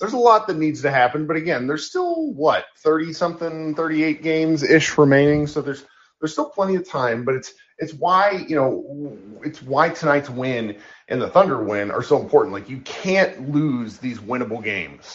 [0.00, 1.26] there's a lot that needs to happen.
[1.26, 5.46] But again, there's still what 30 something, 38 games ish remaining.
[5.46, 5.84] So there's,
[6.20, 10.78] there's still plenty of time, but it's, it's why, you know, it's why tonight's win
[11.08, 12.52] and the Thunder win are so important.
[12.52, 15.14] Like you can't lose these winnable games.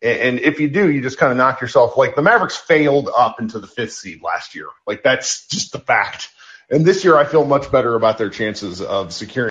[0.00, 3.40] And if you do, you just kind of knock yourself like the Mavericks failed up
[3.40, 4.68] into the fifth seed last year.
[4.86, 6.30] Like that's just the fact.
[6.70, 9.50] And this year, I feel much better about their chances of securing.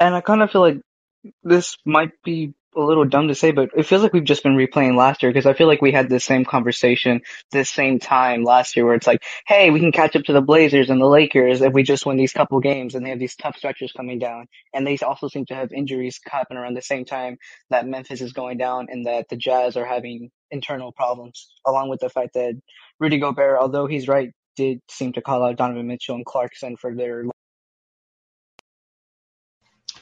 [0.00, 0.80] And I kind of feel like
[1.42, 4.56] this might be a little dumb to say, but it feels like we've just been
[4.56, 8.44] replaying last year because I feel like we had the same conversation the same time
[8.44, 11.06] last year where it's like, hey, we can catch up to the Blazers and the
[11.06, 14.18] Lakers if we just win these couple games and they have these tough stretches coming
[14.18, 14.46] down.
[14.72, 17.38] And they also seem to have injuries happen around the same time
[17.70, 22.00] that Memphis is going down and that the Jazz are having internal problems, along with
[22.00, 22.54] the fact that
[23.00, 26.94] Rudy Gobert, although he's right, did seem to call out Donovan Mitchell and Clarkson for
[26.94, 27.24] their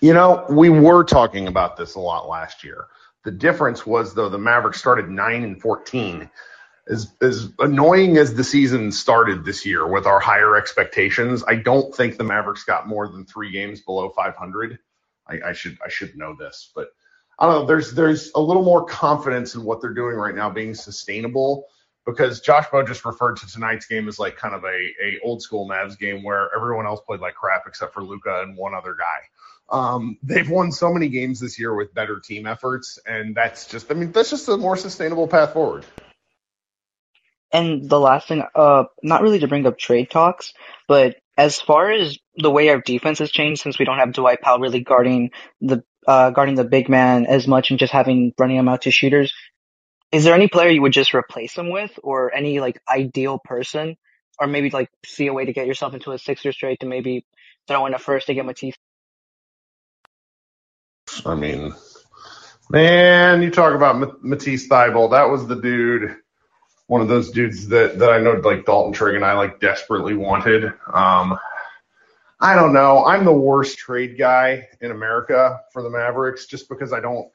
[0.02, 2.88] you know, we were talking about this a lot last year.
[3.24, 6.28] The difference was though the Mavericks started nine and fourteen.
[6.88, 11.94] As as annoying as the season started this year with our higher expectations, I don't
[11.94, 14.80] think the Mavericks got more than three games below 500.
[15.28, 16.88] I, I should I should know this, but
[17.38, 17.66] I don't know.
[17.66, 21.66] There's there's a little more confidence in what they're doing right now being sustainable
[22.04, 25.42] because Josh Bowe just referred to tonight's game as like kind of a, a old
[25.42, 28.94] school Mavs game where everyone else played like crap except for Luka and one other
[28.94, 29.76] guy.
[29.76, 33.90] Um, they've won so many games this year with better team efforts, and that's just,
[33.90, 35.86] I mean, that's just a more sustainable path forward.
[37.52, 40.52] And the last thing, uh, not really to bring up trade talks,
[40.88, 44.40] but as far as the way our defense has changed since we don't have Dwight
[44.40, 48.56] Powell really guarding the uh, guarding the big man as much and just having running
[48.56, 49.32] him out to shooters,
[50.12, 53.96] is there any player you would just replace him with, or any like ideal person,
[54.38, 57.24] or maybe like see a way to get yourself into a Sixers trade to maybe
[57.66, 58.76] throw in a first to get Matisse.
[61.24, 61.74] I mean,
[62.70, 65.10] man, you talk about Matisse Thybulle.
[65.10, 66.16] That was the dude,
[66.86, 70.14] one of those dudes that, that I know like Dalton Trigg and I like desperately
[70.14, 70.64] wanted.
[70.92, 71.38] Um,
[72.40, 73.04] I don't know.
[73.04, 77.30] I'm the worst trade guy in America for the Mavericks just because I don't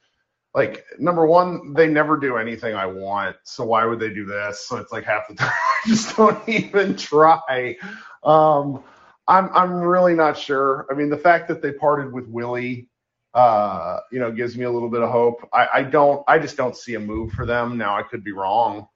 [0.58, 3.38] like number one, they never do anything I want.
[3.44, 4.68] So why would they do this?
[4.68, 7.78] So it's like half the time I just don't even try.
[8.24, 8.84] Um,
[9.28, 10.88] I'm I'm really not sure.
[10.92, 12.90] I mean, the fact that they parted with Willie
[13.34, 15.48] uh, you know, gives me a little bit of hope.
[15.54, 17.78] I, I don't, I just don't see a move for them.
[17.78, 18.88] Now I could be wrong.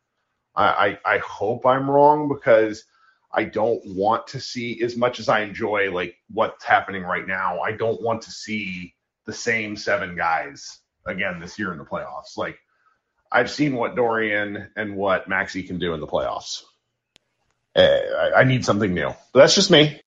[0.55, 2.85] I, I, I hope I'm wrong because
[3.31, 7.59] I don't want to see as much as I enjoy like what's happening right now.
[7.59, 8.95] I don't want to see
[9.27, 12.37] the same seven guys again this year in the playoffs.
[12.37, 12.57] Like
[13.31, 16.63] I've seen what Dorian and what Maxi can do in the playoffs.
[17.75, 19.09] Uh, I, I need something new.
[19.33, 20.01] But that's just me.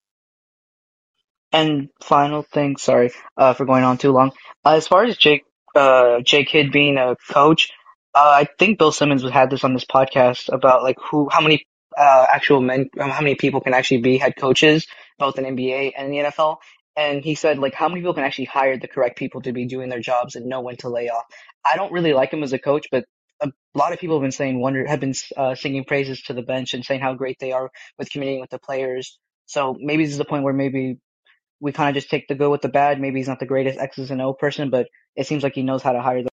[1.53, 4.33] And final thing, sorry uh, for going on too long.
[4.65, 7.71] Uh, as far as Jake, uh, Jake Kidd being a coach,
[8.15, 11.65] uh, I think Bill Simmons had this on this podcast about like who, how many
[11.97, 14.87] uh, actual men, how many people can actually be head coaches,
[15.19, 16.59] both in NBA and the NFL.
[16.97, 19.67] And he said like how many people can actually hire the correct people to be
[19.67, 21.25] doing their jobs and know when to lay off.
[21.65, 23.05] I don't really like him as a coach, but
[23.41, 26.43] a lot of people have been saying wonder have been uh, singing praises to the
[26.43, 29.19] bench and saying how great they are with communicating with the players.
[29.47, 30.99] So maybe this is the point where maybe
[31.61, 33.01] we kind of just take the good with the bad.
[33.01, 35.83] Maybe he's not the greatest X's and O person, but it seems like he knows
[35.83, 36.31] how to hire them.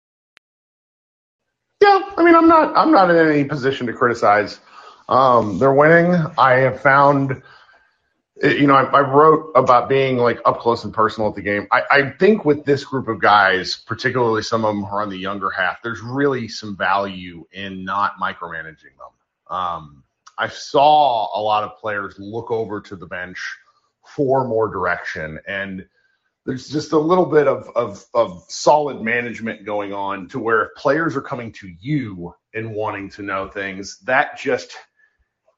[1.83, 4.61] Yeah, I mean, I'm not, I'm not in any position to criticize.
[5.09, 6.15] Um, they're winning.
[6.39, 7.43] I have found,
[8.43, 11.67] you know, I, I, wrote about being like up close and personal at the game.
[11.73, 15.09] I, I think with this group of guys, particularly some of them who are on
[15.09, 19.57] the younger half, there's really some value in not micromanaging them.
[19.57, 20.05] Um,
[20.39, 23.39] I saw a lot of players look over to the bench
[24.05, 25.41] for more direction.
[25.47, 25.87] And
[26.45, 30.75] there's just a little bit of, of, of solid management going on to where if
[30.77, 34.77] players are coming to you and wanting to know things, that just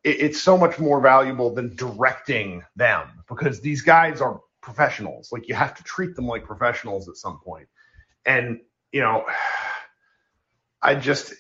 [0.09, 5.31] it, it's so much more valuable than directing them because these guys are professionals.
[5.33, 7.69] Like you have to treat them like professionals at some point.
[8.27, 8.61] And
[8.93, 9.25] you know,
[10.83, 11.35] I just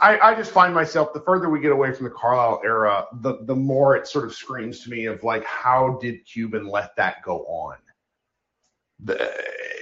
[0.00, 3.38] I, I just find myself the further we get away from the Carlisle era, the
[3.42, 7.22] the more it sort of screams to me of like how did Cuban let that
[7.22, 7.76] go on?
[9.00, 9.30] The,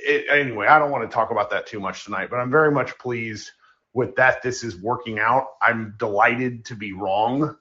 [0.07, 2.71] it, anyway, I don't want to talk about that too much tonight, but I'm very
[2.71, 3.51] much pleased
[3.95, 4.43] with that.
[4.43, 5.47] This is working out.
[5.63, 7.57] I'm delighted to be wrong.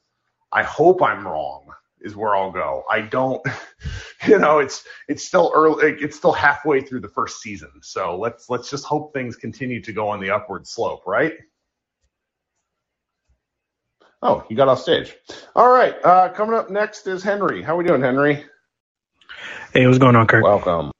[0.51, 1.67] I hope I'm wrong
[2.01, 2.83] is where I'll go.
[2.89, 3.41] I don't,
[4.27, 5.93] you know, it's it's still early.
[5.99, 9.91] It's still halfway through the first season, so let's let's just hope things continue to
[9.91, 11.33] go on the upward slope, right?
[14.21, 15.15] Oh, you got off stage.
[15.55, 15.93] All right.
[16.03, 17.61] Uh, coming up next is Henry.
[17.61, 18.43] How are we doing, Henry?
[19.73, 20.43] Hey, what's going on, Kurt?
[20.43, 20.91] Welcome.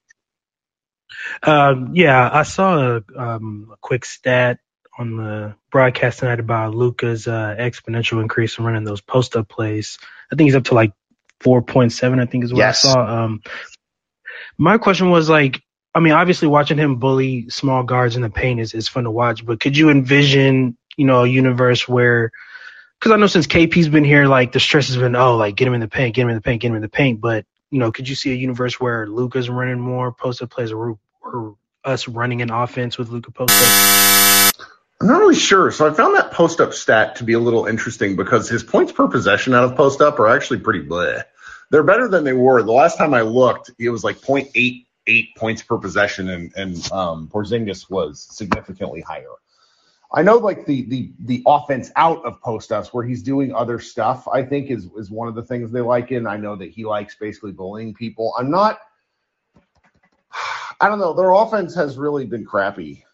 [1.42, 4.60] Uh, yeah, I saw a, um, a quick stat
[4.98, 9.98] on the broadcast tonight about Luka's uh, exponential increase in running those post up plays.
[10.32, 10.94] I think he's up to like
[11.42, 12.86] 4.7, I think is what yes.
[12.86, 13.24] I saw.
[13.24, 13.42] Um,
[14.58, 15.62] my question was like,
[15.94, 19.12] I mean, obviously watching him bully small guards in the paint is, is fun to
[19.12, 22.32] watch, but could you envision, you know, a universe where,
[23.00, 25.68] cause I know since KP's been here, like the stress has been, oh, like get
[25.68, 27.22] him in the paint, get him in the paint, get him in the paint.
[27.22, 30.72] But, you know, could you see a universe where Luka's running more post up plays
[30.72, 34.68] or, or us running an offense with Luka post up?
[35.02, 35.72] I'm not really sure.
[35.72, 38.92] So I found that post up stat to be a little interesting because his points
[38.92, 41.24] per possession out of post up are actually pretty bleh.
[41.70, 42.64] They're better than they were.
[42.64, 47.28] The last time I looked, it was like 0.88 points per possession, and, and um,
[47.28, 49.34] Porzingis was significantly higher.
[50.14, 53.80] I know like the the the offense out of post ups where he's doing other
[53.80, 56.26] stuff, I think is is one of the things they like in.
[56.26, 58.34] I know that he likes basically bullying people.
[58.38, 58.80] I'm not
[60.80, 61.14] I don't know.
[61.14, 63.05] Their offense has really been crappy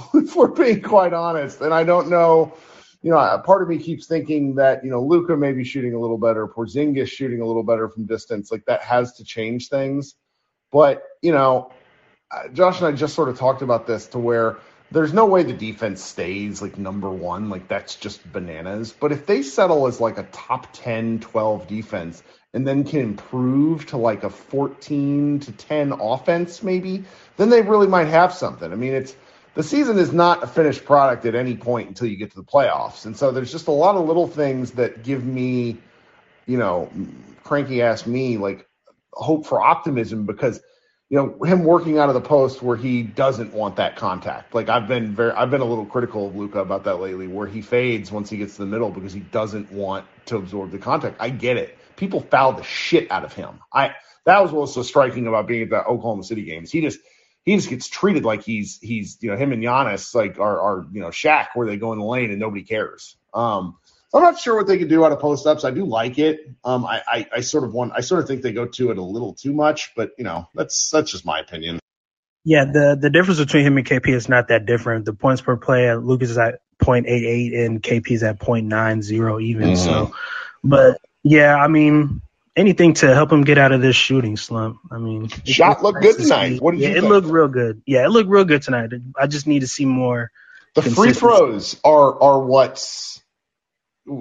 [0.14, 1.60] if we're being quite honest.
[1.60, 2.54] And I don't know,
[3.02, 5.94] you know, a part of me keeps thinking that, you know, Luka may be shooting
[5.94, 8.50] a little better, Porzingis shooting a little better from distance.
[8.50, 10.14] Like that has to change things.
[10.70, 11.72] But, you know,
[12.30, 14.58] uh, Josh and I just sort of talked about this to where
[14.90, 17.50] there's no way the defense stays like number one.
[17.50, 18.92] Like that's just bananas.
[18.92, 22.22] But if they settle as like a top 10, 12 defense
[22.54, 27.04] and then can improve to like a 14 to 10 offense, maybe,
[27.36, 28.72] then they really might have something.
[28.72, 29.14] I mean, it's,
[29.54, 32.44] the season is not a finished product at any point until you get to the
[32.44, 33.06] playoffs.
[33.06, 35.78] And so there's just a lot of little things that give me,
[36.46, 36.90] you know,
[37.42, 38.68] cranky ass me like
[39.12, 40.60] hope for optimism because
[41.10, 44.54] you know, him working out of the post where he doesn't want that contact.
[44.54, 47.46] Like I've been very, I've been a little critical of Luka about that lately, where
[47.46, 50.78] he fades once he gets to the middle because he doesn't want to absorb the
[50.78, 51.16] contact.
[51.18, 51.78] I get it.
[51.96, 53.60] People foul the shit out of him.
[53.72, 53.94] I
[54.26, 56.70] that was what was so striking about being at the Oklahoma City games.
[56.70, 57.00] He just
[57.48, 60.86] he just gets treated like he's he's you know him and Giannis like are are
[60.92, 63.16] you know Shaq where they go in the lane and nobody cares.
[63.32, 63.78] Um,
[64.12, 65.64] I'm not sure what they can do out of post ups.
[65.64, 66.40] I do like it.
[66.62, 68.98] Um, I, I, I sort of want I sort of think they go to it
[68.98, 71.80] a little too much, but you know that's that's just my opinion.
[72.44, 75.06] Yeah, the the difference between him and KP is not that different.
[75.06, 79.62] The points per play, Luka's is at 0.88 and KP is at 0.90 even.
[79.70, 79.74] Mm-hmm.
[79.74, 80.12] So,
[80.62, 82.20] but yeah, I mean,
[82.58, 84.80] anything to help him get out of this shooting slump.
[84.90, 86.60] I mean, shot looked good tonight.
[86.60, 86.96] What did yeah, you?
[86.96, 87.10] It think?
[87.10, 87.82] looked real good.
[87.86, 88.90] Yeah, it looked real good tonight.
[89.18, 90.30] I just need to see more.
[90.74, 93.22] The free throws are are what's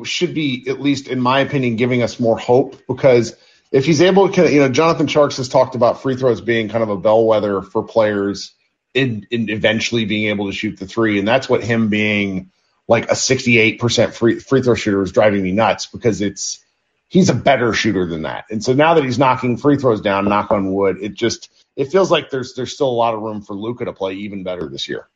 [0.04, 3.36] should be at least in my opinion giving us more hope because
[3.71, 6.84] if he's able to you know Jonathan Tjarks has talked about free throws being kind
[6.84, 8.54] of a bellwether for players
[8.93, 12.52] in, in eventually being able to shoot the three and that's what him being
[12.88, 16.65] like a 68% free free throw shooter is driving me nuts because it's
[17.10, 20.26] he's a better shooter than that and so now that he's knocking free throws down
[20.26, 23.41] knock on wood it just it feels like there's there's still a lot of room
[23.41, 25.08] for Luka to play even better this year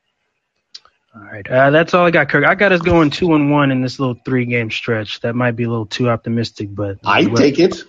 [1.13, 2.45] all right, uh, that's all I got, Kirk.
[2.45, 5.19] I got us going two and one in this little three game stretch.
[5.19, 7.83] That might be a little too optimistic, but I take it.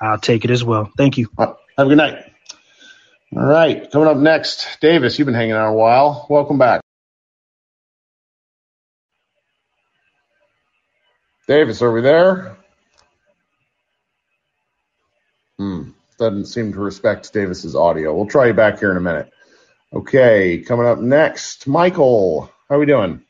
[0.00, 0.88] I'll take it as well.
[0.96, 1.28] Thank you.
[1.36, 2.32] Uh, have a good night.
[3.36, 5.18] All right, coming up next, Davis.
[5.18, 6.28] You've been hanging out a while.
[6.30, 6.80] Welcome back,
[11.48, 11.82] Davis.
[11.82, 12.56] Are we there?
[15.58, 15.90] Hmm.
[16.18, 18.14] Doesn't seem to respect Davis's audio.
[18.14, 19.32] We'll try you back here in a minute.
[19.92, 22.50] Okay, coming up next, Michael.
[22.68, 23.22] How are we doing?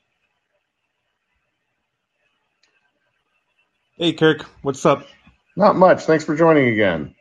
[3.97, 4.43] Hey, Kirk.
[4.63, 5.07] What's up?
[5.57, 6.03] Not much.
[6.03, 7.15] Thanks for joining again.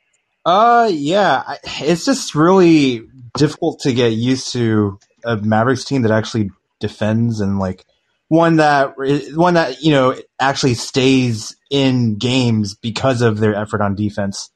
[0.46, 1.44] Uh, yeah.
[1.64, 6.50] It's just really difficult to get used to a Mavericks team that actually
[6.80, 7.86] defends and like
[8.28, 8.96] one that
[9.36, 14.50] one that you know actually stays in games because of their effort on defense.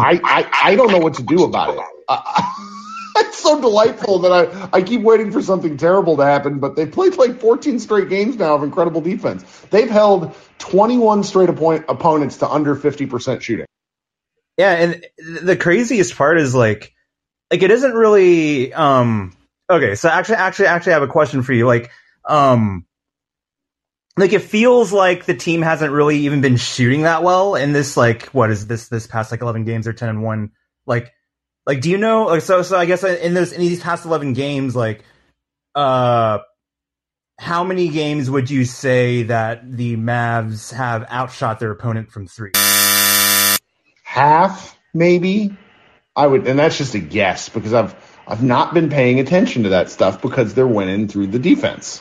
[0.00, 1.80] I I, I don't know what to do about it.
[2.08, 2.22] Uh,
[3.16, 6.90] it's so delightful that I, I keep waiting for something terrible to happen, but they've
[6.90, 9.44] played like 14 straight games now of incredible defense.
[9.70, 13.66] They've held 21 straight opponent, opponents to under 50% shooting.
[14.56, 15.06] Yeah, and
[15.42, 16.92] the craziest part is like,
[17.50, 19.36] like it isn't really, um,
[19.70, 21.66] okay, so actually, actually, actually I have a question for you.
[21.66, 21.90] Like,
[22.24, 22.84] um,
[24.20, 27.96] like it feels like the team hasn't really even been shooting that well in this,
[27.96, 30.50] like, what is this, this past like 11 games or 10 and 1.
[30.86, 31.12] Like,
[31.68, 32.24] like, do you know?
[32.24, 35.04] Like, so, so I guess in those in these past eleven games, like,
[35.74, 36.38] uh,
[37.38, 42.52] how many games would you say that the Mavs have outshot their opponent from three?
[44.02, 45.54] Half, maybe.
[46.16, 47.94] I would, and that's just a guess because I've
[48.26, 52.00] I've not been paying attention to that stuff because they're winning through the defense.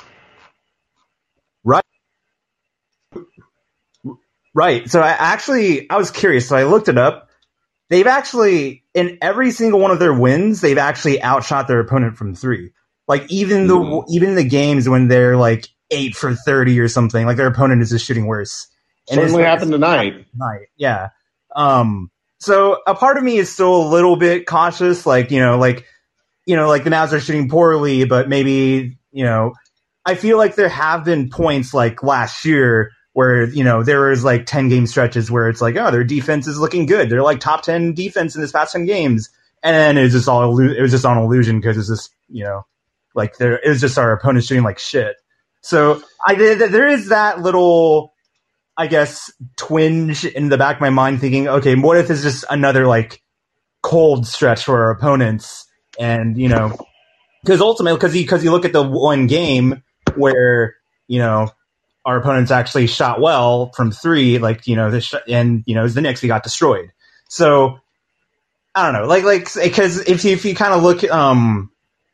[1.65, 1.83] Right.
[4.57, 4.89] Right.
[4.89, 7.27] So I actually I was curious, so I looked it up
[7.89, 12.35] they've actually in every single one of their wins, they've actually outshot their opponent from
[12.35, 12.71] three.
[13.07, 14.05] Like even the mm.
[14.09, 17.89] even the games when they're like eight for thirty or something, like their opponent is
[17.89, 18.67] just shooting worse.
[19.09, 20.25] And Certainly happened tonight.
[20.31, 21.09] Tonight, yeah.
[21.55, 25.57] Um, so a part of me is still a little bit cautious, like you know,
[25.57, 25.85] like
[26.45, 29.53] you know, like the Mavs are shooting poorly, but maybe you know,
[30.05, 34.23] I feel like there have been points like last year where you know there was
[34.23, 37.09] like 10 game stretches where it's like oh their defense is looking good.
[37.09, 39.31] They're like top 10 defense in this past 10 games.
[39.63, 42.67] And it was just all it was just on illusion because it's just you know
[43.15, 45.15] like there it was just our opponents shooting like shit.
[45.61, 48.13] So i there is that little
[48.77, 52.45] i guess twinge in the back of my mind thinking okay what if it's just
[52.51, 53.23] another like
[53.81, 55.65] cold stretch for our opponents?
[55.99, 56.77] And you know
[57.41, 59.81] because ultimately because you because you look at the one game
[60.15, 60.75] where
[61.07, 61.49] you know
[62.07, 66.01] our opponents actually shot well from three, like you know, sh- and you know, the
[66.01, 66.93] Knicks we got destroyed.
[67.27, 67.79] So
[68.73, 71.69] I don't know, like like because if you, if you kind of look, um,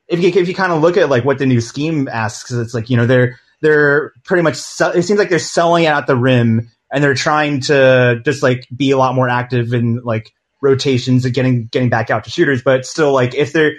[0.07, 2.73] if you if you kind of look at like what the new scheme asks, it's
[2.73, 4.57] like you know they're they're pretty much
[4.95, 8.89] it seems like they're selling at the rim and they're trying to just like be
[8.89, 12.83] a lot more active in like rotations and getting getting back out to shooters, but
[12.87, 13.73] still like if they're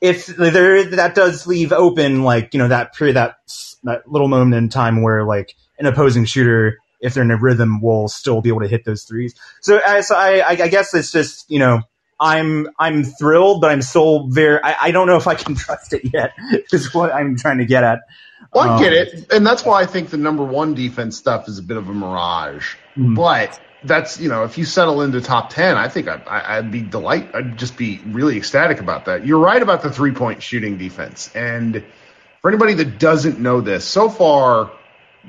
[0.00, 3.36] if there that does leave open like you know that period that
[3.84, 7.80] that little moment in time where like an opposing shooter if they're in a rhythm
[7.80, 11.10] will still be able to hit those threes so, I, so I, I guess it's
[11.12, 11.80] just you know
[12.22, 14.60] I'm I'm thrilled, but I'm still very.
[14.62, 16.32] I, I don't know if I can trust it yet.
[16.70, 18.00] Is what I'm trying to get at.
[18.52, 21.48] Well, I Um, get it, and that's why I think the number one defense stuff
[21.48, 22.74] is a bit of a mirage.
[22.94, 23.16] Mhm.
[23.16, 26.70] But that's you know, if you settle into top ten, I think I'd, I- I'd
[26.70, 27.30] be delight.
[27.34, 29.24] I'd just be really ecstatic about that.
[29.26, 31.82] You're right about the three point shooting defense, and
[32.40, 34.70] for anybody that doesn't know this, so far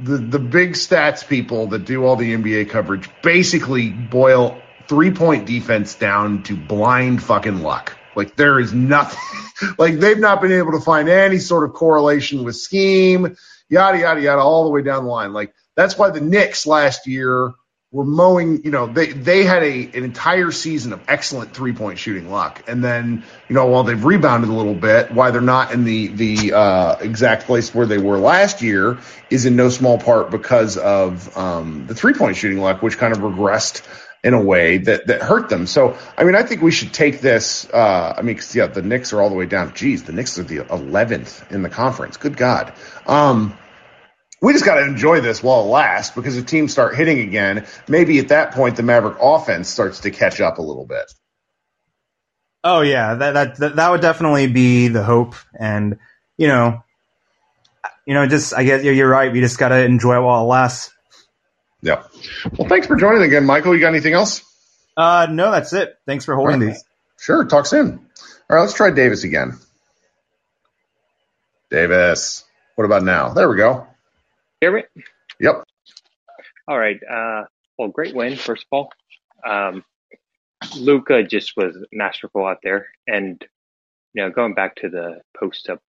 [0.01, 5.45] the the big stats people that do all the NBA coverage basically boil three point
[5.45, 7.97] defense down to blind fucking luck.
[8.15, 9.19] Like there is nothing
[9.77, 13.35] like they've not been able to find any sort of correlation with scheme,
[13.69, 15.33] yada yada yada, all the way down the line.
[15.33, 17.53] Like that's why the Knicks last year
[17.91, 21.99] were mowing, you know, they they had a an entire season of excellent three point
[21.99, 22.63] shooting luck.
[22.67, 26.07] And then, you know, while they've rebounded a little bit, why they're not in the
[26.07, 30.77] the uh, exact place where they were last year is in no small part because
[30.77, 33.85] of um, the three point shooting luck, which kind of regressed
[34.23, 35.67] in a way that that hurt them.
[35.67, 37.69] So, I mean, I think we should take this.
[37.69, 39.73] Uh, I mean, 'cause, yeah, the Knicks are all the way down.
[39.73, 42.15] Geez, the Knicks are the 11th in the conference.
[42.15, 42.71] Good God.
[43.05, 43.57] Um,
[44.41, 47.67] we just got to enjoy this while it lasts because if teams start hitting again,
[47.87, 51.11] maybe at that point the Maverick offense starts to catch up a little bit.
[52.63, 55.97] Oh yeah, that, that that would definitely be the hope, and
[56.37, 56.83] you know,
[58.05, 59.31] you know, just I guess you're, right.
[59.31, 60.93] We just gotta enjoy it while it lasts.
[61.81, 62.03] Yeah.
[62.57, 63.73] Well, thanks for joining again, Michael.
[63.73, 64.43] You got anything else?
[64.95, 65.97] Uh, no, that's it.
[66.05, 66.83] Thanks for holding these.
[67.19, 67.45] Sure.
[67.45, 68.05] Talk soon.
[68.49, 69.57] All right, let's try Davis again.
[71.71, 72.43] Davis.
[72.75, 73.33] What about now?
[73.33, 73.87] There we go.
[74.61, 74.83] Hear me?
[75.39, 75.63] Yep.
[76.67, 76.99] All right.
[77.03, 77.45] Uh,
[77.77, 78.89] well, great win, first of all.
[79.45, 79.83] Um,
[80.77, 82.87] Luka just was masterful out there.
[83.07, 83.43] And,
[84.13, 85.81] you know, going back to the post up,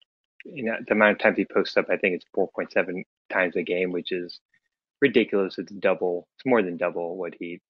[0.46, 3.62] you know, the amount of times he posts up, I think it's 4.7 times a
[3.62, 4.40] game, which is
[5.02, 5.58] ridiculous.
[5.58, 7.60] It's double, it's more than double what he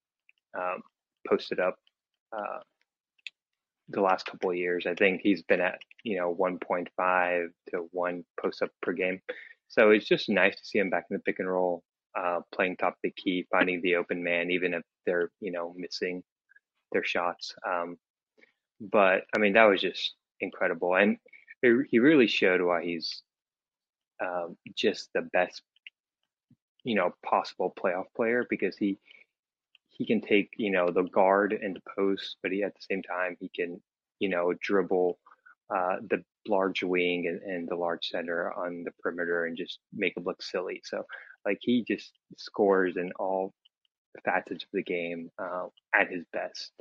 [0.56, 0.82] um,
[1.28, 1.76] posted up
[2.36, 2.60] uh,
[3.88, 4.86] the last couple of years.
[4.86, 9.20] I think he's been at, you know, 1.5 to 1 post up per game.
[9.72, 11.82] So it's just nice to see him back in the pick and roll,
[12.14, 15.72] uh, playing top of the key, finding the open man, even if they're, you know,
[15.78, 16.22] missing
[16.92, 17.54] their shots.
[17.66, 17.96] Um,
[18.80, 20.94] but I mean, that was just incredible.
[20.96, 21.16] And
[21.62, 23.22] it, he really showed why he's
[24.22, 25.62] um, just the best,
[26.84, 28.98] you know, possible playoff player because he,
[29.88, 33.02] he can take, you know, the guard and the post, but he at the same
[33.02, 33.80] time, he can,
[34.18, 35.18] you know, dribble
[35.74, 40.14] uh, the large wing and, and the large center on the perimeter and just make
[40.16, 40.80] it look silly.
[40.84, 41.04] So
[41.44, 43.52] like he just scores in all
[44.24, 46.72] facets of the game uh, at his best,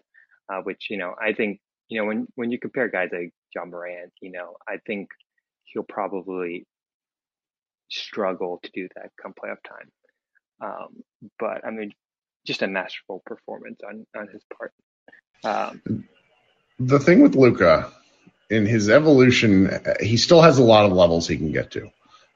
[0.51, 1.59] uh, which you know I think
[1.89, 5.09] you know when when you compare guys like Ja Morant, you know I think
[5.65, 6.65] he'll probably
[7.89, 9.91] struggle to do that come playoff time.
[10.61, 11.03] Um,
[11.39, 11.91] but I mean,
[12.45, 14.73] just a masterful performance on on his part.
[15.43, 16.05] Um,
[16.79, 17.91] The thing with Luka
[18.51, 21.89] in his evolution, he still has a lot of levels he can get to.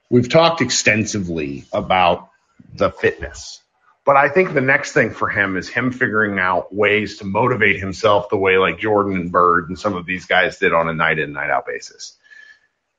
[0.10, 2.30] We've talked extensively about
[2.74, 3.62] the fitness,
[4.06, 7.80] but I think the next thing for him is him figuring out ways to motivate
[7.80, 10.94] himself the way like Jordan and Bird and some of these guys did on a
[10.94, 12.16] night in, night out basis.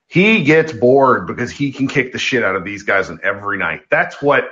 [0.08, 3.56] He gets bored because he can kick the shit out of these guys on every
[3.56, 3.82] night.
[3.90, 4.50] That's what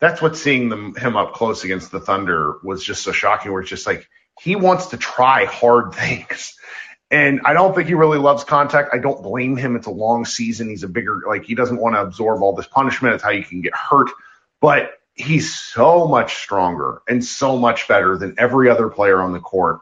[0.00, 3.52] that's what seeing them him up close against the Thunder was just so shocking.
[3.52, 4.08] Where it's just like
[4.40, 6.54] he wants to try hard things.
[7.10, 8.90] And I don't think he really loves contact.
[8.92, 9.76] I don't blame him.
[9.76, 10.68] It's a long season.
[10.68, 13.14] He's a bigger, like, he doesn't want to absorb all this punishment.
[13.14, 14.10] It's how you can get hurt.
[14.60, 19.40] But he's so much stronger and so much better than every other player on the
[19.40, 19.80] court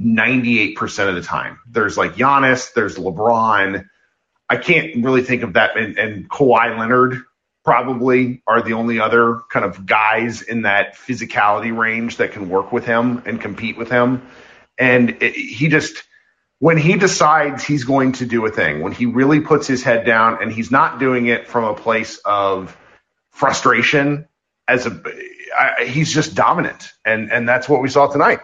[0.00, 1.58] 98% of the time.
[1.70, 3.88] There's like Giannis, there's LeBron.
[4.48, 5.76] I can't really think of that.
[5.76, 7.22] And, and Kawhi Leonard
[7.64, 12.72] probably are the only other kind of guys in that physicality range that can work
[12.72, 14.26] with him and compete with him.
[14.78, 16.04] And it, he just,
[16.58, 20.06] when he decides he's going to do a thing, when he really puts his head
[20.06, 22.76] down and he's not doing it from a place of
[23.30, 24.26] frustration
[24.68, 25.02] as a,
[25.56, 26.92] I, he's just dominant.
[27.04, 28.40] And, and that's what we saw tonight.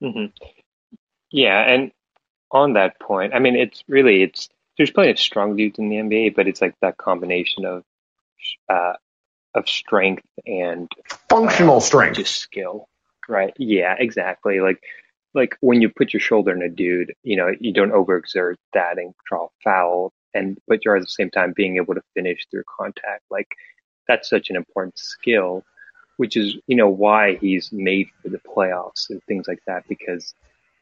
[0.00, 0.26] hmm
[1.30, 1.92] Yeah, and
[2.50, 5.96] on that point, I mean, it's really it's there's plenty of strong dudes in the
[5.96, 7.84] NBA, but it's like that combination of
[8.68, 8.94] uh,
[9.54, 10.90] of strength and
[11.28, 12.16] Functional uh, strength.
[12.16, 12.88] just skill,
[13.28, 13.54] right?
[13.58, 14.60] Yeah, exactly.
[14.60, 14.82] Like
[15.34, 18.98] like when you put your shoulder in a dude, you know, you don't overexert that
[18.98, 22.64] and draw foul, and but you're at the same time being able to finish through
[22.76, 23.22] contact.
[23.30, 23.48] Like
[24.08, 25.64] that's such an important skill,
[26.16, 30.34] which is you know why he's made for the playoffs and things like that because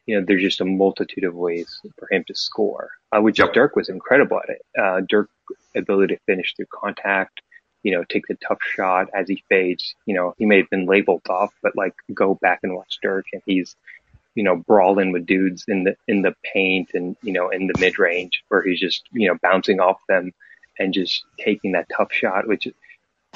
[0.05, 3.53] you know, there's just a multitude of ways for him to score, uh, which Yep.
[3.53, 4.61] Dirk was incredible at it.
[4.77, 5.29] Uh, Dirk
[5.75, 7.41] ability to finish through contact,
[7.83, 9.95] you know, take the tough shot as he fades.
[10.05, 13.25] You know, he may have been labeled off, but like go back and watch Dirk
[13.33, 13.75] and he's
[14.35, 17.77] you know, brawling with dudes in the in the paint and you know in the
[17.79, 20.31] mid range where he's just you know bouncing off them
[20.79, 22.67] and just taking that tough shot, which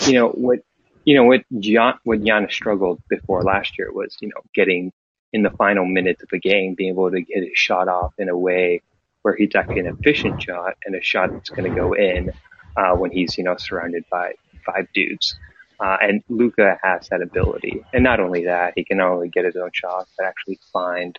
[0.05, 0.59] you know what
[1.05, 4.91] you know what Gian, what Giannis struggled before last year was you know getting
[5.33, 8.29] in the final minutes of the game, being able to get his shot off in
[8.29, 8.81] a way
[9.21, 12.31] where he's actually an efficient shot and a shot that's going to go in
[12.77, 14.33] uh, when he's you know surrounded by
[14.65, 15.35] five dudes.
[15.79, 17.83] Uh, and Luka has that ability.
[17.93, 21.17] And not only that, he can not only get his own shots, but actually find.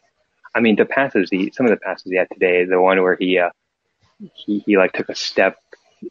[0.54, 3.16] I mean, the passes he, some of the passes he had today, the one where
[3.16, 3.50] he, uh,
[4.34, 5.59] he, he like took a step,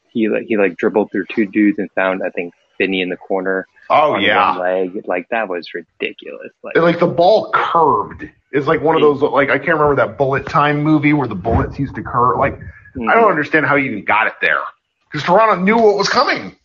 [0.09, 3.17] he like, he like dribbled through two dudes and found, I think, Finney in the
[3.17, 3.67] corner.
[3.89, 5.03] Oh yeah, leg.
[5.05, 6.51] Like that was ridiculous.
[6.61, 8.29] Like, like the ball curved.
[8.51, 11.35] It's like one of those like I can't remember that bullet time movie where the
[11.35, 12.37] bullets used to curve.
[12.37, 12.59] Like
[12.95, 14.61] I don't understand how he even got it there
[15.09, 16.55] because Toronto knew what was coming.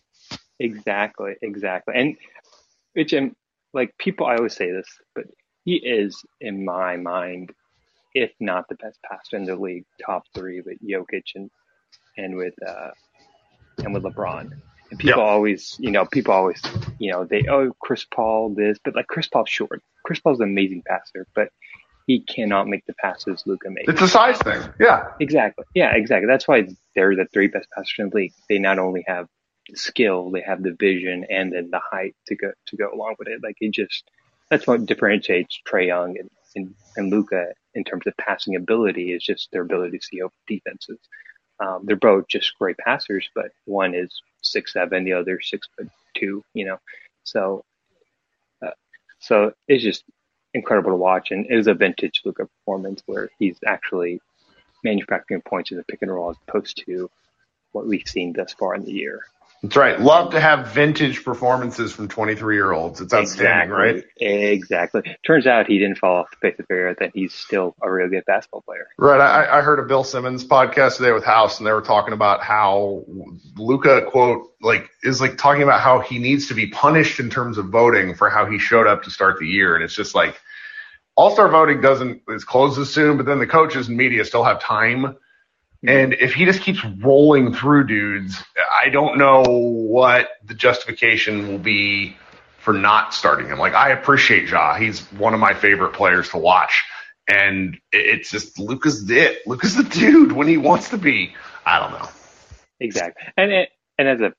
[0.59, 1.93] Exactly, exactly.
[1.95, 2.15] And
[2.93, 3.35] which am
[3.73, 5.25] like people I always say this, but
[5.65, 7.51] he is in my mind,
[8.13, 11.49] if not the best passer in the league, top three with Jokic and
[12.17, 12.91] and with uh
[13.83, 14.51] and with LeBron.
[14.91, 15.29] And people Yeah.
[15.29, 16.61] always, you know, people always,
[16.99, 19.81] you know, they oh Chris Paul this, but like Chris Paul's short.
[20.05, 21.49] Chris Paul's an amazing passer, but
[22.05, 23.87] he cannot make the passes Luka makes.
[23.87, 24.61] It's a size thing.
[24.79, 25.05] Yeah.
[25.21, 25.63] Exactly.
[25.73, 26.27] Yeah, exactly.
[26.27, 28.33] That's why they're the three best passers in the league.
[28.49, 29.27] They not only have
[29.75, 33.27] skill, they have the vision and then the height to go to go along with
[33.27, 33.41] it.
[33.43, 34.03] Like it just
[34.49, 39.23] that's what differentiates Trae Young and, and, and Luka in terms of passing ability is
[39.23, 40.99] just their ability to see over defenses.
[41.59, 45.89] Um, they're both just great passers, but one is six seven, the other six foot
[46.15, 46.43] two.
[46.53, 46.79] You know,
[47.23, 47.63] so
[48.65, 48.71] uh,
[49.19, 50.03] so it's just
[50.53, 54.19] incredible to watch, and it was a vintage Luka performance where he's actually
[54.83, 57.09] manufacturing points in the pick and roll as opposed to
[57.71, 59.23] what we've seen thus far in the year.
[59.63, 59.97] That's right.
[59.97, 62.99] Love to have vintage performances from 23 year olds.
[62.99, 64.03] It's outstanding, right?
[64.17, 65.03] Exactly.
[65.25, 67.89] Turns out he didn't fall off the face of the earth, and he's still a
[67.89, 68.87] real good basketball player.
[68.97, 69.21] Right.
[69.21, 72.43] I, I heard a Bill Simmons podcast today with House, and they were talking about
[72.43, 73.05] how
[73.55, 77.57] Luka quote like is like talking about how he needs to be punished in terms
[77.57, 80.41] of voting for how he showed up to start the year, and it's just like
[81.15, 84.59] All Star voting doesn't is closes soon, but then the coaches and media still have
[84.59, 85.15] time.
[85.85, 88.41] And if he just keeps rolling through dudes,
[88.81, 92.15] I don't know what the justification will be
[92.59, 93.59] for not starting him.
[93.59, 94.75] Like I appreciate Ja.
[94.75, 96.83] He's one of my favorite players to watch.
[97.27, 99.45] And it's just Luka's it.
[99.45, 101.33] Luka's the dude when he wants to be.
[101.65, 102.09] I don't know.
[102.79, 103.23] Exactly.
[103.37, 104.33] And it, and as a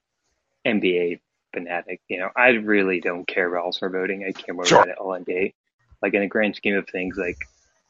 [0.67, 1.21] NBA
[1.55, 4.25] fanatic, you know, I really don't care about All Star voting.
[4.27, 4.83] I care more Sure.
[4.83, 5.55] about All NBA.
[6.03, 7.39] Like in the grand scheme of things, like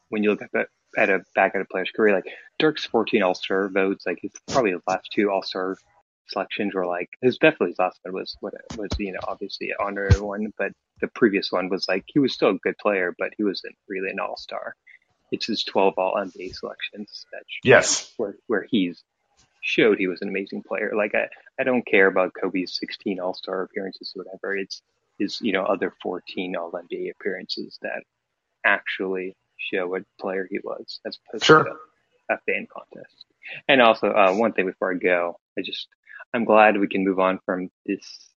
[0.09, 2.27] when you look at the, at a back at a player's career, like
[2.59, 5.77] Dirk's 14 All Star votes, like his probably his last two All Star
[6.27, 9.77] selections were like his definitely his last one was what was you know obviously an
[9.81, 13.31] honorary one, but the previous one was like he was still a good player, but
[13.37, 14.75] he wasn't really an All Star.
[15.31, 18.11] It's his 12 All NBA selections that Yes.
[18.17, 19.03] where where he's
[19.61, 20.93] showed he was an amazing player.
[20.95, 21.27] Like I,
[21.59, 24.57] I don't care about Kobe's 16 All Star appearances or whatever.
[24.57, 24.81] It's
[25.19, 28.03] his you know other 14 All NBA appearances that
[28.65, 31.63] actually show what player he was, as opposed Sure.
[31.65, 31.75] to
[32.29, 33.25] a, a fan contest.
[33.67, 35.87] And also uh, one thing before I go, I just
[36.33, 38.29] I'm glad we can move on from this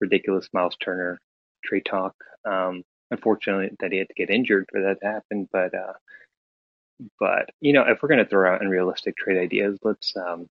[0.00, 1.20] ridiculous Miles Turner
[1.64, 2.14] trade talk.
[2.44, 5.74] Um, unfortunately, that he had to get injured for that to happen, but.
[5.74, 5.92] uh
[7.20, 10.48] but you know, if we're going to throw out unrealistic trade ideas, let's um,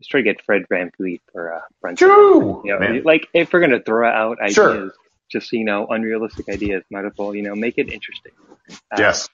[0.00, 2.08] let's try to get Fred VanVleet for uh, Brunson.
[2.08, 2.62] True.
[2.64, 3.02] You know, man.
[3.04, 4.90] like if we're going to throw out ideas, Sure.
[5.30, 8.32] just you know, unrealistic ideas, might as well you know make it interesting.
[8.70, 9.28] Uh, Yes.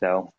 [0.00, 0.32] So,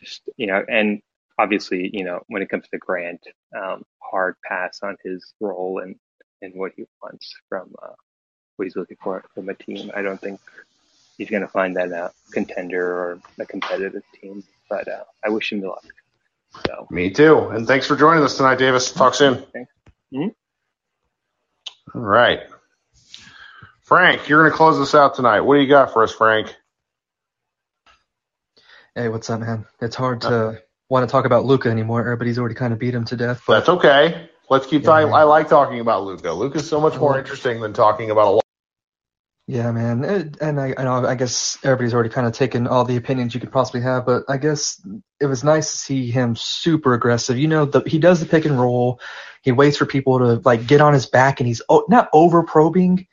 [0.00, 1.02] just you know, and
[1.38, 3.20] obviously, you know, when it comes to Grant,
[3.56, 5.96] um, hard pass on his role and
[6.42, 7.92] and what he wants from uh,
[8.56, 9.90] what he's looking for from a team.
[9.94, 10.40] I don't think
[11.18, 14.44] he's going to find that a contender or a competitive team.
[14.68, 15.84] But uh, I wish him the luck.
[16.66, 17.38] So Me too.
[17.48, 18.92] And thanks for joining us tonight, Davis.
[18.92, 19.44] Talk soon.
[20.12, 20.34] Mhm.
[21.94, 22.40] All right.
[23.82, 25.40] Frank, you're going to close us out tonight.
[25.42, 26.54] What do you got for us, Frank?
[28.96, 29.66] Hey, what's up, man?
[29.82, 32.00] It's hard uh, to want to talk about Luka anymore.
[32.00, 33.42] Everybody's already kind of beat him to death.
[33.46, 34.30] But That's okay.
[34.48, 35.10] Let's keep Yeah, talking.
[35.10, 35.20] man.
[35.20, 36.32] I like talking about Luka.
[36.32, 38.44] Luka's so much more interesting than talking about a lot.
[39.46, 40.02] yeah, man.
[40.02, 43.34] It, and I, I know, I guess everybody's already kind of taken all the opinions
[43.34, 44.06] you could possibly have.
[44.06, 44.80] But I guess
[45.20, 47.36] it was nice to see him super aggressive.
[47.36, 48.98] You know, the, he does the pick and roll.
[49.42, 52.44] He waits for people to like get on his back, and he's oh, not over
[52.44, 53.08] probing,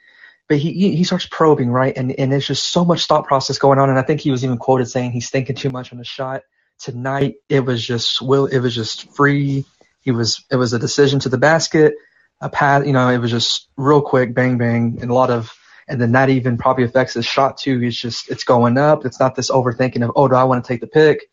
[0.53, 3.79] but he he starts probing right, and and there's just so much thought process going
[3.79, 3.89] on.
[3.89, 6.43] And I think he was even quoted saying he's thinking too much on the shot.
[6.77, 9.65] Tonight it was just will it was just free.
[10.01, 11.95] He was it was a decision to the basket,
[12.39, 12.85] a pass.
[12.85, 15.51] You know, it was just real quick, bang bang, and a lot of
[15.87, 17.79] and then that even probably affects his shot too.
[17.79, 19.07] He's just it's going up.
[19.07, 21.31] It's not this overthinking of oh do I want to take the pick,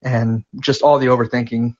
[0.00, 1.74] and just all the overthinking.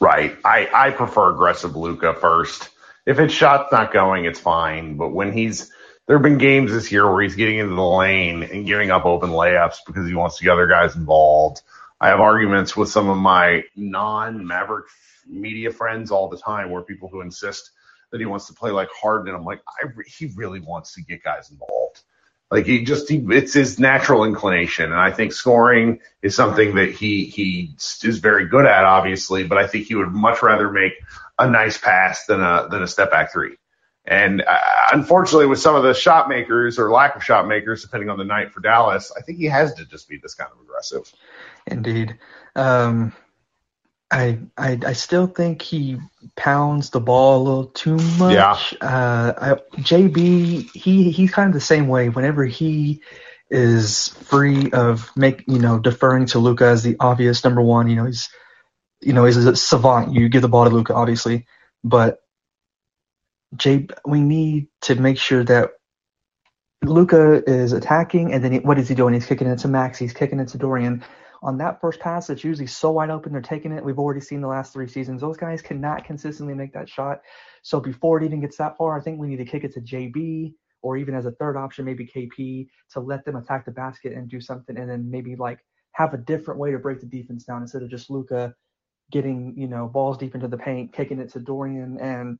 [0.00, 0.36] Right.
[0.44, 2.68] I I prefer aggressive Luka first.
[3.06, 4.96] If his shot's not going, it's fine.
[4.96, 5.70] But when he's
[6.06, 9.04] there have been games this year where he's getting into the lane and giving up
[9.04, 11.62] open layups because he wants to get other guys involved.
[12.00, 14.86] I have arguments with some of my non-Maverick
[15.26, 17.70] media friends all the time where people who insist
[18.12, 19.28] that he wants to play like Harden.
[19.28, 22.02] And I'm like, I, he really wants to get guys involved.
[22.52, 24.92] Like he just, he, it's his natural inclination.
[24.92, 29.58] And I think scoring is something that he, he is very good at, obviously, but
[29.58, 30.92] I think he would much rather make
[31.38, 33.56] a nice pass than a, than a step back three.
[34.06, 34.58] And uh,
[34.92, 38.24] unfortunately, with some of the shot makers or lack of shot makers, depending on the
[38.24, 41.12] night for Dallas, I think he has to just be this kind of aggressive.
[41.66, 42.16] Indeed.
[42.54, 43.12] Um,
[44.10, 45.98] I, I I still think he
[46.36, 48.34] pounds the ball a little too much.
[48.34, 48.56] Yeah.
[48.80, 52.08] Uh, I, JB he he's kind of the same way.
[52.08, 53.02] Whenever he
[53.50, 57.96] is free of make you know deferring to Luka as the obvious number one, you
[57.96, 58.28] know he's
[59.00, 60.14] you know he's a savant.
[60.14, 61.46] You give the ball to Luka, obviously,
[61.84, 62.18] but
[63.56, 65.70] J we need to make sure that
[66.82, 69.14] Luka is attacking, and then he, what is he doing?
[69.14, 69.98] He's kicking it to Max.
[69.98, 71.04] He's kicking it to Dorian
[71.42, 73.84] on that first pass it's usually so wide open they're taking it.
[73.84, 75.20] We've already seen the last three seasons.
[75.20, 77.20] Those guys cannot consistently make that shot.
[77.62, 79.80] So before it even gets that far, I think we need to kick it to
[79.80, 84.12] JB or even as a third option, maybe KP to let them attack the basket
[84.12, 85.58] and do something and then maybe like
[85.92, 88.54] have a different way to break the defense down instead of just Luka
[89.10, 92.38] getting, you know, balls deep into the paint, kicking it to Dorian and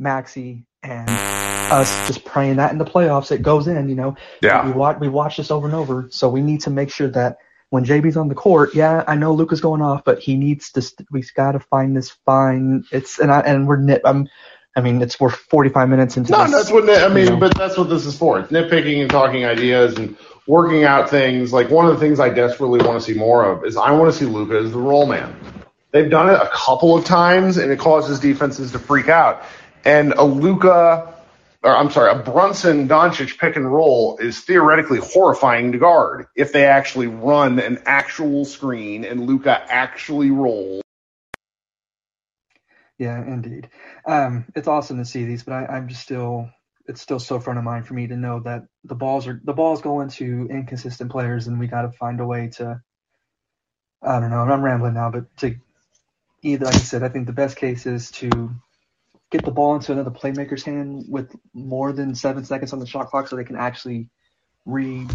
[0.00, 4.16] Maxi and us just praying that in the playoffs it goes in, you know.
[4.42, 4.66] Yeah.
[4.66, 6.08] We watch we watch this over and over.
[6.10, 7.38] So we need to make sure that
[7.70, 11.06] when JB's on the court, yeah, I know Luka's going off, but he needs to.
[11.10, 12.84] We've got to find this fine.
[12.92, 14.02] It's and I and we're nit.
[14.04, 14.28] I'm.
[14.76, 16.32] I mean, it's we're 45 minutes into.
[16.32, 17.36] No, this, that's what I mean, you know.
[17.36, 18.40] but that's what this is for.
[18.40, 21.52] It's nitpicking and talking ideas and working out things.
[21.52, 24.12] Like one of the things I desperately want to see more of is I want
[24.12, 25.34] to see Luka as the role man.
[25.94, 29.44] They've done it a couple of times, and it causes defenses to freak out.
[29.84, 31.14] And a Luka,
[31.62, 36.52] or I'm sorry, a Brunson Doncic pick and roll is theoretically horrifying to guard if
[36.52, 40.82] they actually run an actual screen and Luka actually rolls.
[42.98, 43.70] Yeah, indeed.
[44.04, 46.50] Um, it's awesome to see these, but I, I'm just still.
[46.86, 49.54] It's still so front of mind for me to know that the balls are the
[49.54, 52.80] balls going to inconsistent players, and we got to find a way to.
[54.02, 54.40] I don't know.
[54.40, 55.54] I'm rambling now, but to
[56.44, 58.50] either, like I said, I think the best case is to
[59.30, 63.08] get the ball into another playmaker's hand with more than seven seconds on the shot
[63.08, 64.08] clock, so they can actually
[64.66, 65.06] re,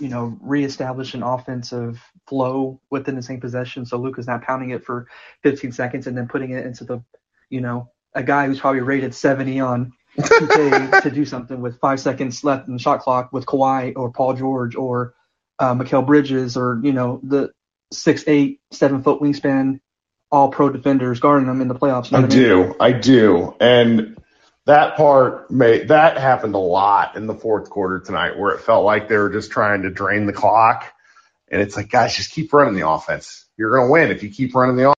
[0.00, 3.84] you know, reestablish an offensive flow within the same possession.
[3.84, 5.08] So Luka's not pounding it for
[5.42, 7.02] 15 seconds and then putting it into the,
[7.50, 12.00] you know, a guy who's probably rated 70 on 2K to do something with five
[12.00, 15.14] seconds left in the shot clock with Kawhi or Paul George or
[15.58, 17.50] uh, Mikal Bridges or you know the
[17.92, 19.80] six eight seven foot wingspan
[20.34, 22.10] all pro defenders guarding them in the playoffs.
[22.10, 22.38] You know I what mean?
[22.38, 24.18] do, I do, and
[24.66, 28.84] that part may that happened a lot in the fourth quarter tonight, where it felt
[28.84, 30.92] like they were just trying to drain the clock,
[31.48, 33.46] and it's like, guys, just keep running the offense.
[33.56, 34.94] You're gonna win if you keep running the offense.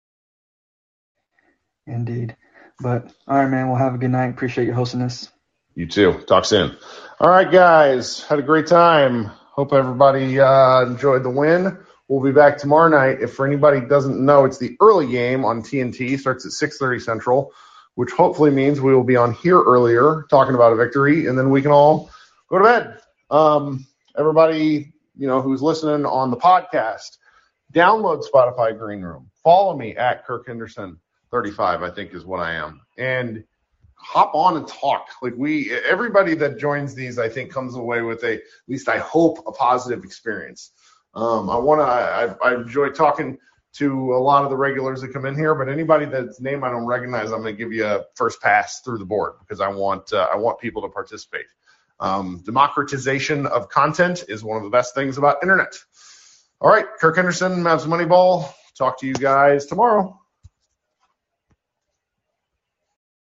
[1.87, 2.37] Indeed.
[2.81, 3.69] But all right, man.
[3.69, 4.31] We'll have a good night.
[4.31, 5.31] Appreciate you hosting this.
[5.75, 6.23] You too.
[6.27, 6.77] Talk soon.
[7.21, 8.23] All right, guys.
[8.23, 9.27] Had a great time.
[9.27, 11.79] Hope everybody uh, enjoyed the win.
[12.09, 13.21] We'll be back tomorrow night.
[13.21, 16.19] If for anybody doesn't know, it's the early game on TNT.
[16.19, 17.53] Starts at 6:30 Central,
[17.97, 21.51] which hopefully means we will be on here earlier talking about a victory, and then
[21.51, 22.11] we can all
[22.49, 23.01] go to bed.
[23.31, 23.87] Um,
[24.17, 27.19] everybody, you know, who's listening on the podcast,
[27.73, 29.29] download Spotify Green Room.
[29.43, 30.99] Follow me at Kirk Henderson
[31.33, 33.43] 35, I think is what I am, and
[33.95, 35.09] hop on and talk.
[35.23, 38.99] Like we, everybody that joins these, I think, comes away with a, at least I
[38.99, 40.71] hope, a positive experience.
[41.17, 43.39] Um, I want to, I, I enjoy talking
[43.75, 46.71] to a lot of the regulars that come in here, but anybody that's name I
[46.71, 49.69] don't recognize, I'm going to give you a first pass through the board because I
[49.69, 51.47] want, uh, I want people to participate.
[51.99, 55.75] Um, democratization of content is one of the best things about internet.
[56.61, 58.51] All right, Kirk Henderson, Mavs Moneyball.
[58.77, 60.21] Talk to you guys tomorrow.